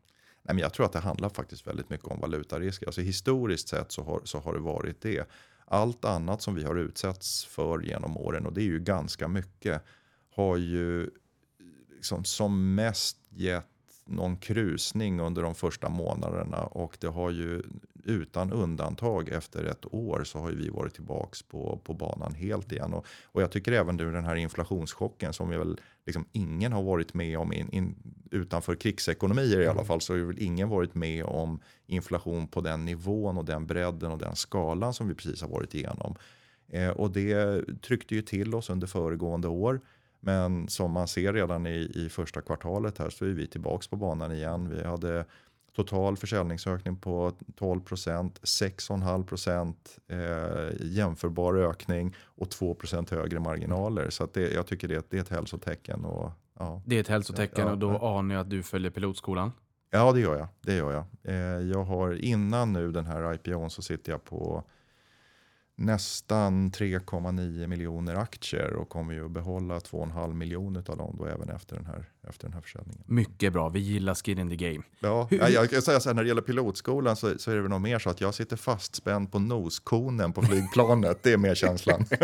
[0.49, 2.87] Nej, men jag tror att det handlar faktiskt väldigt mycket om valutarisker.
[2.87, 5.29] Alltså historiskt sett så har, så har det varit det.
[5.65, 9.83] Allt annat som vi har utsatts för genom åren, och det är ju ganska mycket,
[10.35, 11.11] har ju
[11.95, 13.66] liksom som mest gett
[14.05, 17.62] någon krusning under de första månaderna och det har ju
[18.05, 22.73] utan undantag efter ett år så har ju vi varit tillbaks på, på banan helt
[22.73, 22.95] igen.
[22.95, 26.82] Och, och jag tycker även nu den här inflationschocken som ju väl liksom ingen har
[26.82, 27.94] varit med om in, in,
[28.30, 32.60] utanför krigsekonomier i alla fall så har ju väl ingen varit med om inflation på
[32.60, 36.14] den nivån och den bredden och den skalan som vi precis har varit igenom.
[36.68, 39.80] Eh, och det tryckte ju till oss under föregående år.
[40.20, 43.97] Men som man ser redan i, i första kvartalet här så är vi tillbaks på
[43.97, 44.68] banan igen.
[44.68, 45.24] Vi hade
[45.79, 54.11] total försäljningsökning på 12 procent, 6,5 procent eh, jämförbar ökning och 2 procent högre marginaler.
[54.11, 56.05] Så det, jag tycker det, det är ett hälsotecken.
[56.05, 56.83] Och, ja.
[56.87, 58.19] Det är ett hälsotecken Ja, och då ja.
[58.19, 59.53] anar jag att du följer pilotskolan.
[59.91, 60.49] Ja, det gör jag.
[60.61, 61.05] Det gör jag.
[61.35, 64.65] Eh, jag har innan nu den här IPOn så sitter jag på
[65.79, 71.49] nästan 3,9 miljoner aktier och kommer ju att behålla 2,5 miljoner av dem då även
[71.49, 73.03] efter den här, efter den här försäljningen.
[73.07, 74.83] Mycket bra, vi gillar skin in the game.
[75.01, 77.61] Ja, Hur- jag, kan säga så här, när det gäller pilotskolan så, så är det
[77.63, 81.23] väl nog mer så att jag sitter fastspänd på noskonen på flygplanet.
[81.23, 82.05] Det är mer känslan.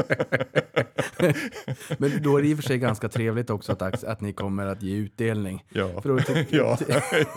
[1.99, 4.67] Men då är det i och för sig ganska trevligt också att, att ni kommer
[4.67, 5.65] att ge utdelning.
[5.69, 6.03] Ja,
[6.51, 6.79] ja,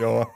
[0.00, 0.26] ja.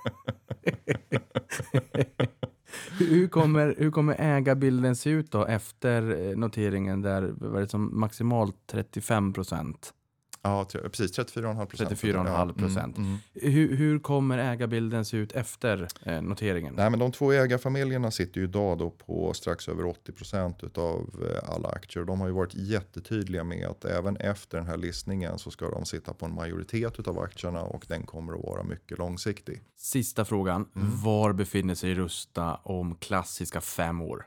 [2.99, 8.01] Hur kommer, hur kommer ägarbilden se ut då efter eh, noteringen där var det som
[8.01, 9.95] maximalt 35 procent?
[10.43, 11.91] Ja precis 34,5 procent.
[11.91, 12.97] 34,5 procent.
[12.97, 13.19] Mm, mm.
[13.35, 16.75] Hur, hur kommer ägarbilden se ut efter eh, noteringen?
[16.75, 21.25] Nej, men de två ägarfamiljerna sitter ju idag då på strax över 80 procent av
[21.45, 22.05] alla aktier.
[22.05, 25.85] De har ju varit jättetydliga med att även efter den här listningen så ska de
[25.85, 29.63] sitta på en majoritet av aktierna och den kommer att vara mycket långsiktig.
[29.77, 30.69] Sista frågan.
[31.05, 34.27] Var befinner sig Rusta om klassiska fem år?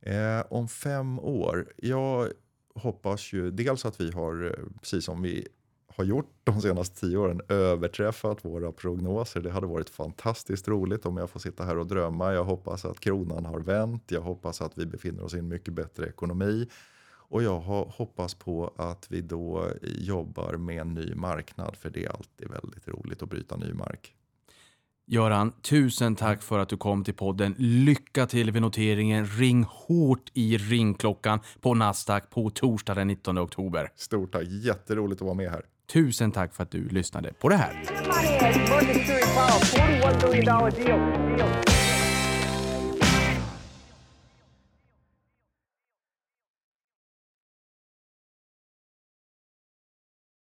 [0.00, 2.28] Eh, om fem år, jag
[2.76, 5.48] hoppas ju dels att vi har, eh, precis som vi
[5.96, 9.40] har gjort de senaste tio åren, överträffat våra prognoser.
[9.40, 12.32] Det hade varit fantastiskt roligt om jag får sitta här och drömma.
[12.32, 14.02] Jag hoppas att kronan har vänt.
[14.06, 16.68] Jag hoppas att vi befinner oss i en mycket bättre ekonomi.
[17.28, 22.10] Och jag hoppas på att vi då jobbar med en ny marknad, för det är
[22.10, 24.15] alltid väldigt roligt att bryta ny mark.
[25.08, 27.54] Göran, tusen tack för att du kom till podden.
[27.58, 29.26] Lycka till vid noteringen.
[29.26, 33.88] Ring hårt i ringklockan på Nasdaq på torsdag den 19 oktober.
[33.96, 35.62] Stort tack, jätteroligt att vara med här.
[35.92, 37.82] Tusen tack för att du lyssnade på det här.